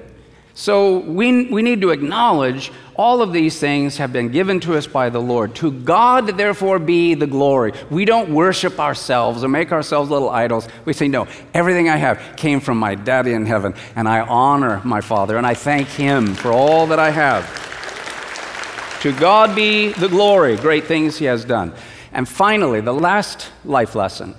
So 0.54 1.00
we, 1.00 1.46
we 1.46 1.62
need 1.62 1.82
to 1.82 1.92
acknowledge 1.92 2.72
all 2.96 3.22
of 3.22 3.32
these 3.32 3.58
things 3.58 3.98
have 3.98 4.12
been 4.12 4.30
given 4.30 4.60
to 4.62 4.76
us 4.76 4.86
by 4.86 5.10
the 5.10 5.20
Lord. 5.20 5.56
To 5.56 5.72
God, 5.72 6.38
therefore, 6.38 6.78
be 6.78 7.14
the 7.14 7.26
glory. 7.26 7.74
We 7.90 8.06
don't 8.06 8.34
worship 8.34 8.80
ourselves 8.80 9.44
or 9.44 9.48
make 9.48 9.72
ourselves 9.72 10.10
little 10.10 10.30
idols. 10.30 10.68
We 10.86 10.94
say, 10.94 11.08
No, 11.08 11.28
everything 11.54 11.90
I 11.90 11.96
have 11.98 12.36
came 12.36 12.60
from 12.60 12.78
my 12.78 12.96
daddy 12.96 13.32
in 13.32 13.46
heaven, 13.46 13.74
and 13.96 14.08
I 14.10 14.20
honor 14.22 14.82
my 14.84 15.02
Father, 15.02 15.38
and 15.38 15.48
I 15.48 15.54
thank 15.54 15.88
him 15.88 16.36
for 16.36 16.52
all 16.52 16.86
that 16.88 17.00
I 17.00 17.12
have. 17.12 19.00
to 19.02 19.14
God 19.14 19.56
be 19.56 19.94
the 19.94 20.10
glory, 20.10 20.58
great 20.58 20.84
things 20.84 21.18
he 21.18 21.26
has 21.26 21.46
done. 21.46 21.74
And 22.12 22.28
finally, 22.28 22.82
the 22.82 22.94
last 22.94 23.52
life 23.64 23.96
lesson, 23.96 24.36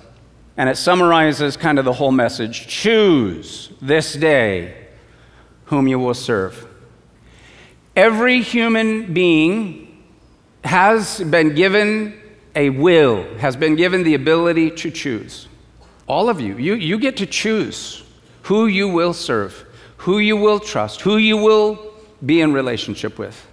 and 0.57 0.69
it 0.69 0.77
summarizes 0.77 1.57
kind 1.57 1.79
of 1.79 1.85
the 1.85 1.93
whole 1.93 2.11
message 2.11 2.67
choose 2.67 3.71
this 3.81 4.13
day 4.13 4.82
whom 5.65 5.87
you 5.87 5.99
will 5.99 6.13
serve. 6.13 6.67
Every 7.95 8.41
human 8.41 9.13
being 9.13 10.03
has 10.63 11.19
been 11.19 11.53
given 11.55 12.19
a 12.55 12.69
will, 12.69 13.23
has 13.37 13.55
been 13.55 13.75
given 13.75 14.03
the 14.03 14.15
ability 14.15 14.71
to 14.71 14.91
choose. 14.91 15.47
All 16.07 16.29
of 16.29 16.41
you, 16.41 16.57
you, 16.57 16.75
you 16.75 16.97
get 16.97 17.17
to 17.17 17.25
choose 17.25 18.03
who 18.43 18.67
you 18.67 18.87
will 18.87 19.13
serve, 19.13 19.65
who 19.97 20.19
you 20.19 20.37
will 20.37 20.59
trust, 20.59 21.01
who 21.01 21.17
you 21.17 21.37
will 21.37 21.93
be 22.25 22.41
in 22.41 22.53
relationship 22.53 23.17
with. 23.17 23.47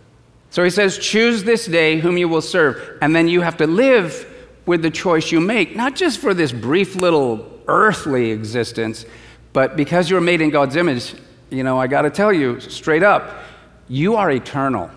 So 0.50 0.64
he 0.64 0.70
says, 0.70 0.98
Choose 0.98 1.44
this 1.44 1.66
day 1.66 2.00
whom 2.00 2.18
you 2.18 2.28
will 2.28 2.42
serve. 2.42 2.98
And 3.00 3.14
then 3.14 3.28
you 3.28 3.40
have 3.40 3.56
to 3.58 3.66
live 3.66 4.26
with 4.66 4.82
the 4.82 4.90
choice 4.90 5.32
you 5.32 5.40
make, 5.40 5.76
not 5.76 5.94
just 5.96 6.18
for 6.18 6.34
this 6.34 6.52
brief 6.52 6.96
little 6.96 7.60
earthly 7.66 8.30
existence, 8.30 9.06
but 9.52 9.76
because 9.76 10.10
you're 10.10 10.20
made 10.20 10.40
in 10.40 10.50
God's 10.50 10.76
image, 10.76 11.14
you 11.50 11.64
know, 11.64 11.78
I 11.78 11.86
got 11.86 12.02
to 12.02 12.10
tell 12.10 12.32
you 12.32 12.60
straight 12.60 13.02
up, 13.02 13.42
you 13.88 14.16
are 14.16 14.30
eternal. 14.30 14.90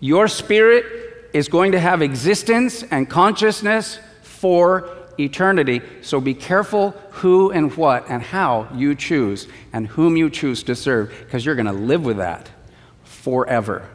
Your 0.00 0.28
spirit 0.28 1.30
is 1.32 1.48
going 1.48 1.72
to 1.72 1.80
have 1.80 2.02
existence 2.02 2.82
and 2.82 3.08
consciousness 3.08 3.98
for 4.22 4.88
eternity. 5.18 5.82
So 6.02 6.20
be 6.20 6.34
careful 6.34 6.90
who 7.10 7.50
and 7.50 7.74
what 7.76 8.08
and 8.08 8.22
how 8.22 8.68
you 8.74 8.94
choose 8.94 9.48
and 9.72 9.86
whom 9.86 10.16
you 10.16 10.30
choose 10.30 10.62
to 10.64 10.74
serve, 10.74 11.12
because 11.24 11.44
you're 11.44 11.56
going 11.56 11.66
to 11.66 11.72
live 11.72 12.04
with 12.04 12.18
that 12.18 12.48
forever. 13.02 13.88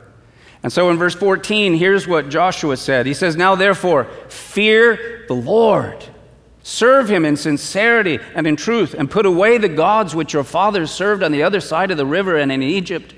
And 0.63 0.71
so 0.71 0.89
in 0.89 0.97
verse 0.97 1.15
14, 1.15 1.75
here's 1.75 2.07
what 2.07 2.29
Joshua 2.29 2.77
said 2.77 3.05
He 3.05 3.13
says, 3.13 3.35
Now 3.35 3.55
therefore, 3.55 4.05
fear 4.29 5.25
the 5.27 5.33
Lord. 5.33 6.03
Serve 6.63 7.09
him 7.09 7.25
in 7.25 7.35
sincerity 7.35 8.19
and 8.33 8.47
in 8.47 8.55
truth, 8.55 8.93
and 8.93 9.11
put 9.11 9.25
away 9.25 9.57
the 9.57 9.69
gods 9.69 10.15
which 10.15 10.33
your 10.33 10.45
fathers 10.45 10.91
served 10.91 11.21
on 11.21 11.33
the 11.33 11.43
other 11.43 11.59
side 11.59 11.91
of 11.91 11.97
the 11.97 12.05
river 12.05 12.37
and 12.37 12.51
in 12.51 12.63
Egypt. 12.63 13.13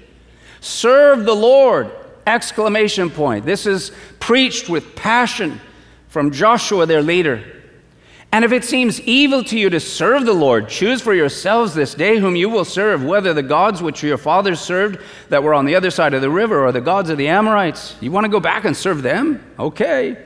Serve 0.62 1.26
the 1.26 1.36
Lord! 1.36 1.92
Exclamation 2.26 3.12
point. 3.12 3.46
This 3.46 3.68
is 3.68 3.92
preached 4.20 4.68
with 4.68 4.96
passion 4.96 5.62
from 6.08 6.32
Joshua, 6.32 6.88
their 6.88 7.04
leader. 7.04 7.44
And 8.32 8.44
if 8.44 8.52
it 8.52 8.66
seems 8.66 9.00
evil 9.02 9.44
to 9.44 9.60
you 9.60 9.70
to 9.70 9.80
serve 9.80 10.26
the 10.26 10.34
Lord, 10.34 10.68
choose 10.68 11.02
for 11.02 11.14
yourselves 11.14 11.76
this 11.76 11.94
day 11.94 12.18
whom 12.18 12.36
you 12.36 12.50
will 12.50 12.66
serve, 12.66 13.04
whether 13.04 13.32
the 13.34 13.44
gods 13.44 13.82
which 13.82 14.02
your 14.02 14.18
fathers 14.18 14.60
served 14.60 15.00
that 15.30 15.44
were 15.44 15.54
on 15.54 15.66
the 15.66 15.76
other 15.76 15.92
side 15.92 16.16
of 16.16 16.22
the 16.22 16.30
river 16.32 16.66
or 16.66 16.72
the 16.72 16.82
gods 16.82 17.12
of 17.12 17.18
the 17.20 17.28
Amorites. 17.28 17.96
You 18.02 18.12
want 18.12 18.26
to 18.26 18.30
go 18.30 18.40
back 18.40 18.66
and 18.66 18.76
serve 18.76 19.04
them? 19.04 19.42
Okay. 19.60 20.18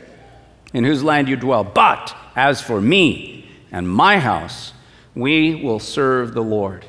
In 0.73 0.83
whose 0.83 1.03
land 1.03 1.27
you 1.27 1.35
dwell. 1.35 1.63
But 1.63 2.15
as 2.35 2.61
for 2.61 2.79
me 2.79 3.49
and 3.71 3.89
my 3.89 4.19
house, 4.19 4.73
we 5.15 5.55
will 5.55 5.79
serve 5.79 6.33
the 6.33 6.43
Lord. 6.43 6.85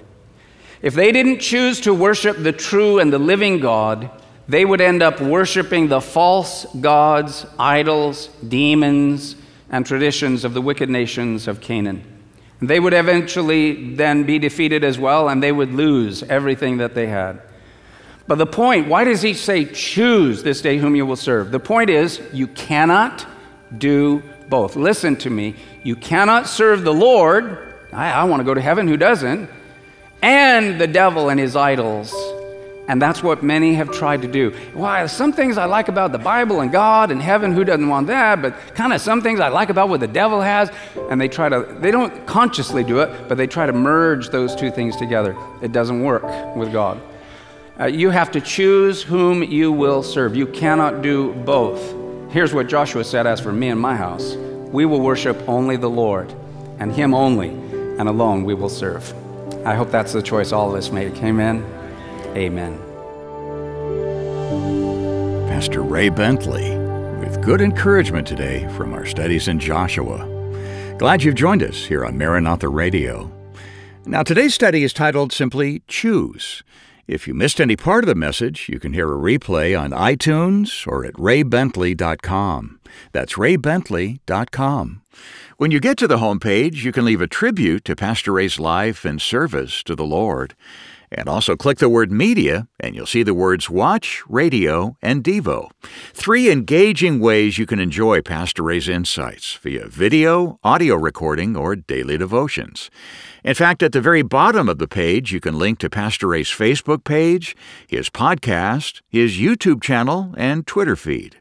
If 0.83 0.95
they 0.95 1.13
didn't 1.13 1.41
choose 1.41 1.81
to 1.81 1.93
worship 1.93 2.39
the 2.39 2.53
true 2.53 2.99
and 2.99 3.13
the 3.13 3.19
living 3.19 3.61
God, 3.61 4.11
they 4.49 4.65
would 4.65 4.81
end 4.81 5.03
up 5.03 5.21
worshiping 5.21 5.89
the 5.89 6.01
false 6.01 6.67
gods, 6.81 7.47
idols, 7.59 8.29
demons, 8.49 9.37
and 9.71 9.87
traditions 9.87 10.45
of 10.45 10.55
the 10.55 10.61
wicked 10.61 10.91
nations 10.91 11.47
of 11.47 11.61
Canaan. 11.61 12.03
And 12.61 12.69
they 12.69 12.81
would 12.81 12.93
eventually 12.93 13.95
then 13.95 14.25
be 14.25 14.39
defeated 14.39 14.85
as 14.85 14.99
well, 14.99 15.29
and 15.29 15.43
they 15.43 15.53
would 15.53 15.73
lose 15.73 16.23
everything 16.25 16.79
that 16.79 16.95
they 16.95 17.07
had. 17.07 17.41
But 18.27 18.39
the 18.39 18.47
point, 18.47 18.89
why 18.89 19.05
does 19.05 19.23
he 19.23 19.35
say, 19.35 19.65
choose 19.65 20.43
this 20.43 20.61
day 20.61 20.79
whom 20.79 20.95
you 20.95 21.07
will 21.07 21.17
serve? 21.17 21.51
The 21.51 21.61
point 21.61 21.91
is, 21.91 22.21
you 22.33 22.47
cannot 22.49 23.27
do 23.79 24.23
both. 24.49 24.77
Listen 24.77 25.17
to 25.17 25.31
me. 25.31 25.55
You 25.83 25.97
cannot 25.97 26.47
serve 26.47 26.83
the 26.83 26.93
Lord. 26.93 27.75
I, 27.93 28.11
I 28.13 28.25
want 28.25 28.41
to 28.41 28.45
go 28.45 28.55
to 28.55 28.61
heaven. 28.61 28.89
Who 28.89 28.97
doesn't? 28.97 29.49
And 30.23 30.81
the 30.81 30.87
devil 30.87 31.31
and 31.31 31.41
his 31.41 31.57
idols. 31.57 32.15
And 32.89 33.01
that's 33.01 33.23
what 33.23 33.43
many 33.45 33.75
have 33.75 33.93
tried 33.93 34.23
to 34.23 34.29
do. 34.29 34.51
Why? 34.75 35.07
Some 35.07 35.33
things 35.33 35.57
I 35.57 35.67
like 35.67 35.87
about 35.87 36.11
the 36.11 36.19
Bible 36.19 36.61
and 36.61 36.73
God 36.73 37.13
and 37.13 37.23
heaven, 37.23 37.53
who 37.53 37.63
doesn't 37.63 37.89
want 37.89 38.09
that? 38.09 38.43
But 38.43 38.57
kind 38.75 38.93
of 38.93 39.01
some 39.01 39.23
things 39.23 39.39
I 39.39 39.49
like 39.49 39.71
about 39.71 39.89
what 39.89 40.01
the 40.01 40.09
devil 40.09 40.41
has. 40.41 40.73
And 41.09 41.21
they 41.21 41.29
try 41.29 41.49
to, 41.49 41.77
they 41.79 41.93
don't 41.93 42.27
consciously 42.27 42.83
do 42.83 42.99
it, 42.99 43.29
but 43.29 43.37
they 43.37 43.47
try 43.47 43.67
to 43.67 43.73
merge 43.73 44.31
those 44.31 44.57
two 44.57 44.73
things 44.73 44.97
together. 44.97 45.37
It 45.63 45.71
doesn't 45.71 46.03
work 46.03 46.25
with 46.57 46.73
God. 46.73 47.01
Uh, 47.79 47.87
you 47.87 48.11
have 48.11 48.33
to 48.33 48.41
choose 48.41 49.03
whom 49.03 49.45
you 49.45 49.71
will 49.71 50.03
serve. 50.03 50.35
You 50.35 50.49
cannot 50.49 51.01
do 51.01 51.33
both. 51.33 52.00
Here's 52.31 52.55
what 52.55 52.69
Joshua 52.69 53.03
said 53.03 53.27
As 53.27 53.41
for 53.41 53.53
me 53.53 53.71
and 53.71 53.81
my 53.81 53.97
house, 53.97 54.37
we 54.37 54.87
will 54.87 55.01
worship 55.01 55.37
only 55.49 55.77
the 55.77 55.91
Lord, 55.91 56.33
and 56.79 56.93
Him 56.93 57.13
only, 57.13 57.49
and 57.49 58.09
alone 58.09 58.45
we 58.45 58.55
will 58.55 58.69
serve. 58.69 59.13
I 59.67 59.75
hope 59.75 59.91
that's 59.91 60.13
the 60.13 60.23
choice 60.23 60.53
all 60.53 60.71
of 60.71 60.77
us 60.77 60.93
make. 60.93 61.17
Amen. 61.25 61.65
Amen. 62.37 62.79
Pastor 65.49 65.83
Ray 65.83 66.09
Bentley 66.09 66.71
with 67.19 67.43
good 67.43 67.61
encouragement 67.61 68.29
today 68.29 68.69
from 68.77 68.95
our 68.95 69.07
studies 69.07 69.49
in 69.49 69.59
Joshua. 69.59 70.25
Glad 70.99 71.25
you've 71.25 71.35
joined 71.35 71.65
us 71.65 71.85
here 71.85 72.05
on 72.05 72.17
Maranatha 72.17 72.69
Radio. 72.69 73.29
Now, 74.07 74.23
today's 74.23 74.55
study 74.55 74.85
is 74.85 74.93
titled 74.93 75.33
simply 75.33 75.83
Choose. 75.89 76.63
If 77.11 77.27
you 77.27 77.35
missed 77.35 77.61
any 77.61 77.75
part 77.75 78.05
of 78.05 78.09
the 78.09 78.15
message, 78.15 78.69
you 78.69 78.79
can 78.79 78.93
hear 78.93 79.13
a 79.13 79.19
replay 79.19 79.77
on 79.77 79.91
iTunes 79.91 80.87
or 80.87 81.05
at 81.05 81.15
raybentley.com. 81.15 82.81
That's 83.11 83.33
raybentley.com. 83.33 85.03
When 85.57 85.71
you 85.73 85.81
get 85.81 85.99
to 85.99 86.07
the 86.07 86.19
homepage, 86.19 86.85
you 86.85 86.93
can 86.93 87.05
leave 87.05 87.21
a 87.21 87.27
tribute 87.27 87.85
to 87.87 87.97
Pastor 87.97 88.35
Ray's 88.35 88.61
life 88.61 89.05
and 89.05 89.21
service 89.21 89.83
to 89.83 89.97
the 89.97 90.05
Lord. 90.05 90.55
And 91.13 91.29
also 91.29 91.57
click 91.57 91.79
the 91.79 91.89
word 91.89 92.13
media, 92.13 92.69
and 92.79 92.95
you'll 92.95 93.05
see 93.05 93.25
the 93.25 93.35
words 93.35 93.69
watch, 93.69 94.23
radio, 94.29 94.97
and 95.03 95.25
Devo. 95.25 95.69
Three 96.13 96.51
engaging 96.51 97.19
ways 97.19 97.59
you 97.59 97.67
can 97.67 97.81
enjoy 97.81 98.23
Pastor 98.23 98.63
Ray's 98.63 98.89
insights 98.89 99.55
via 99.55 99.89
video, 99.89 100.61
audio 100.63 100.95
recording, 100.95 101.57
or 101.57 101.75
daily 101.75 102.17
devotions. 102.17 102.91
In 103.43 103.55
fact, 103.55 103.83
at 103.83 103.91
the 103.91 104.01
very 104.01 104.23
bottom 104.23 104.69
of 104.69 104.79
the 104.79 104.87
page, 104.87 105.33
you 105.33 105.41
can 105.41 105.59
link 105.59 105.81
to 105.81 105.91
Pastor 105.91 106.29
Ray's 106.29 106.49
Facebook 106.49 107.03
page, 107.03 107.57
his 107.89 108.09
podcast, 108.09 109.01
his 109.09 109.37
YouTube 109.37 109.83
channel, 109.83 110.33
and 110.37 110.65
Twitter 110.67 110.95
feed. 110.95 111.41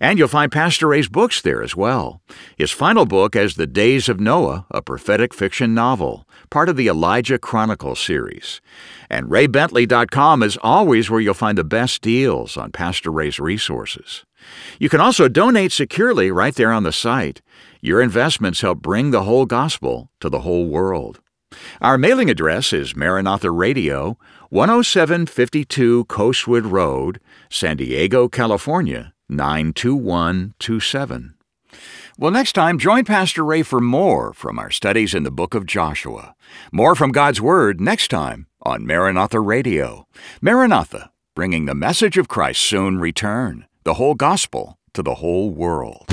And 0.00 0.18
you'll 0.18 0.28
find 0.28 0.50
Pastor 0.50 0.88
Ray's 0.88 1.08
books 1.08 1.40
there 1.40 1.62
as 1.62 1.76
well. 1.76 2.20
His 2.56 2.70
final 2.70 3.06
book 3.06 3.36
is 3.36 3.54
The 3.54 3.66
Days 3.66 4.08
of 4.08 4.18
Noah, 4.18 4.66
a 4.70 4.82
prophetic 4.82 5.32
fiction 5.32 5.74
novel, 5.74 6.26
part 6.52 6.68
of 6.68 6.76
the 6.76 6.86
Elijah 6.86 7.38
Chronicles 7.38 7.98
series. 7.98 8.60
And 9.08 9.28
raybentley.com 9.28 10.42
is 10.42 10.58
always 10.62 11.08
where 11.08 11.20
you'll 11.20 11.32
find 11.32 11.56
the 11.56 11.64
best 11.64 12.02
deals 12.02 12.58
on 12.58 12.72
Pastor 12.72 13.10
Ray's 13.10 13.40
resources. 13.40 14.26
You 14.78 14.90
can 14.90 15.00
also 15.00 15.28
donate 15.28 15.72
securely 15.72 16.30
right 16.30 16.54
there 16.54 16.70
on 16.70 16.82
the 16.82 16.92
site. 16.92 17.40
Your 17.80 18.02
investments 18.02 18.60
help 18.60 18.82
bring 18.82 19.12
the 19.12 19.22
whole 19.22 19.46
gospel 19.46 20.10
to 20.20 20.28
the 20.28 20.40
whole 20.40 20.66
world. 20.66 21.20
Our 21.80 21.96
mailing 21.96 22.28
address 22.28 22.74
is 22.74 22.94
Maranatha 22.94 23.50
Radio, 23.50 24.18
10752 24.50 26.04
Coastwood 26.04 26.66
Road, 26.66 27.18
San 27.48 27.78
Diego, 27.78 28.28
California, 28.28 29.14
92127. 29.30 31.32
Well, 32.18 32.30
next 32.30 32.52
time, 32.52 32.78
join 32.78 33.04
Pastor 33.04 33.42
Ray 33.42 33.62
for 33.62 33.80
more 33.80 34.34
from 34.34 34.58
our 34.58 34.70
studies 34.70 35.14
in 35.14 35.22
the 35.22 35.30
book 35.30 35.54
of 35.54 35.64
Joshua. 35.64 36.34
More 36.70 36.94
from 36.94 37.10
God's 37.10 37.40
Word 37.40 37.80
next 37.80 38.08
time 38.08 38.46
on 38.60 38.86
Maranatha 38.86 39.40
Radio. 39.40 40.06
Maranatha, 40.42 41.10
bringing 41.34 41.64
the 41.64 41.74
message 41.74 42.18
of 42.18 42.28
Christ's 42.28 42.64
soon 42.64 43.00
return, 43.00 43.64
the 43.84 43.94
whole 43.94 44.14
gospel 44.14 44.78
to 44.92 45.02
the 45.02 45.14
whole 45.16 45.50
world. 45.50 46.04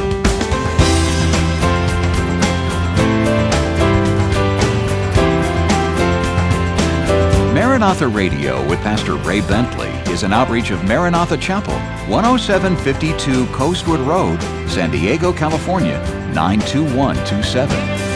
Maranatha 7.54 8.08
Radio 8.08 8.66
with 8.70 8.80
Pastor 8.80 9.16
Ray 9.16 9.42
Bentley 9.42 9.89
is 10.10 10.24
an 10.24 10.34
outreach 10.34 10.72
of 10.72 10.84
Maranatha 10.84 11.38
Chapel, 11.38 11.74
10752 12.08 13.46
Coastwood 13.48 14.00
Road, 14.02 14.42
San 14.68 14.92
Diego, 14.92 15.32
California, 15.32 16.00
92127. 16.34 18.09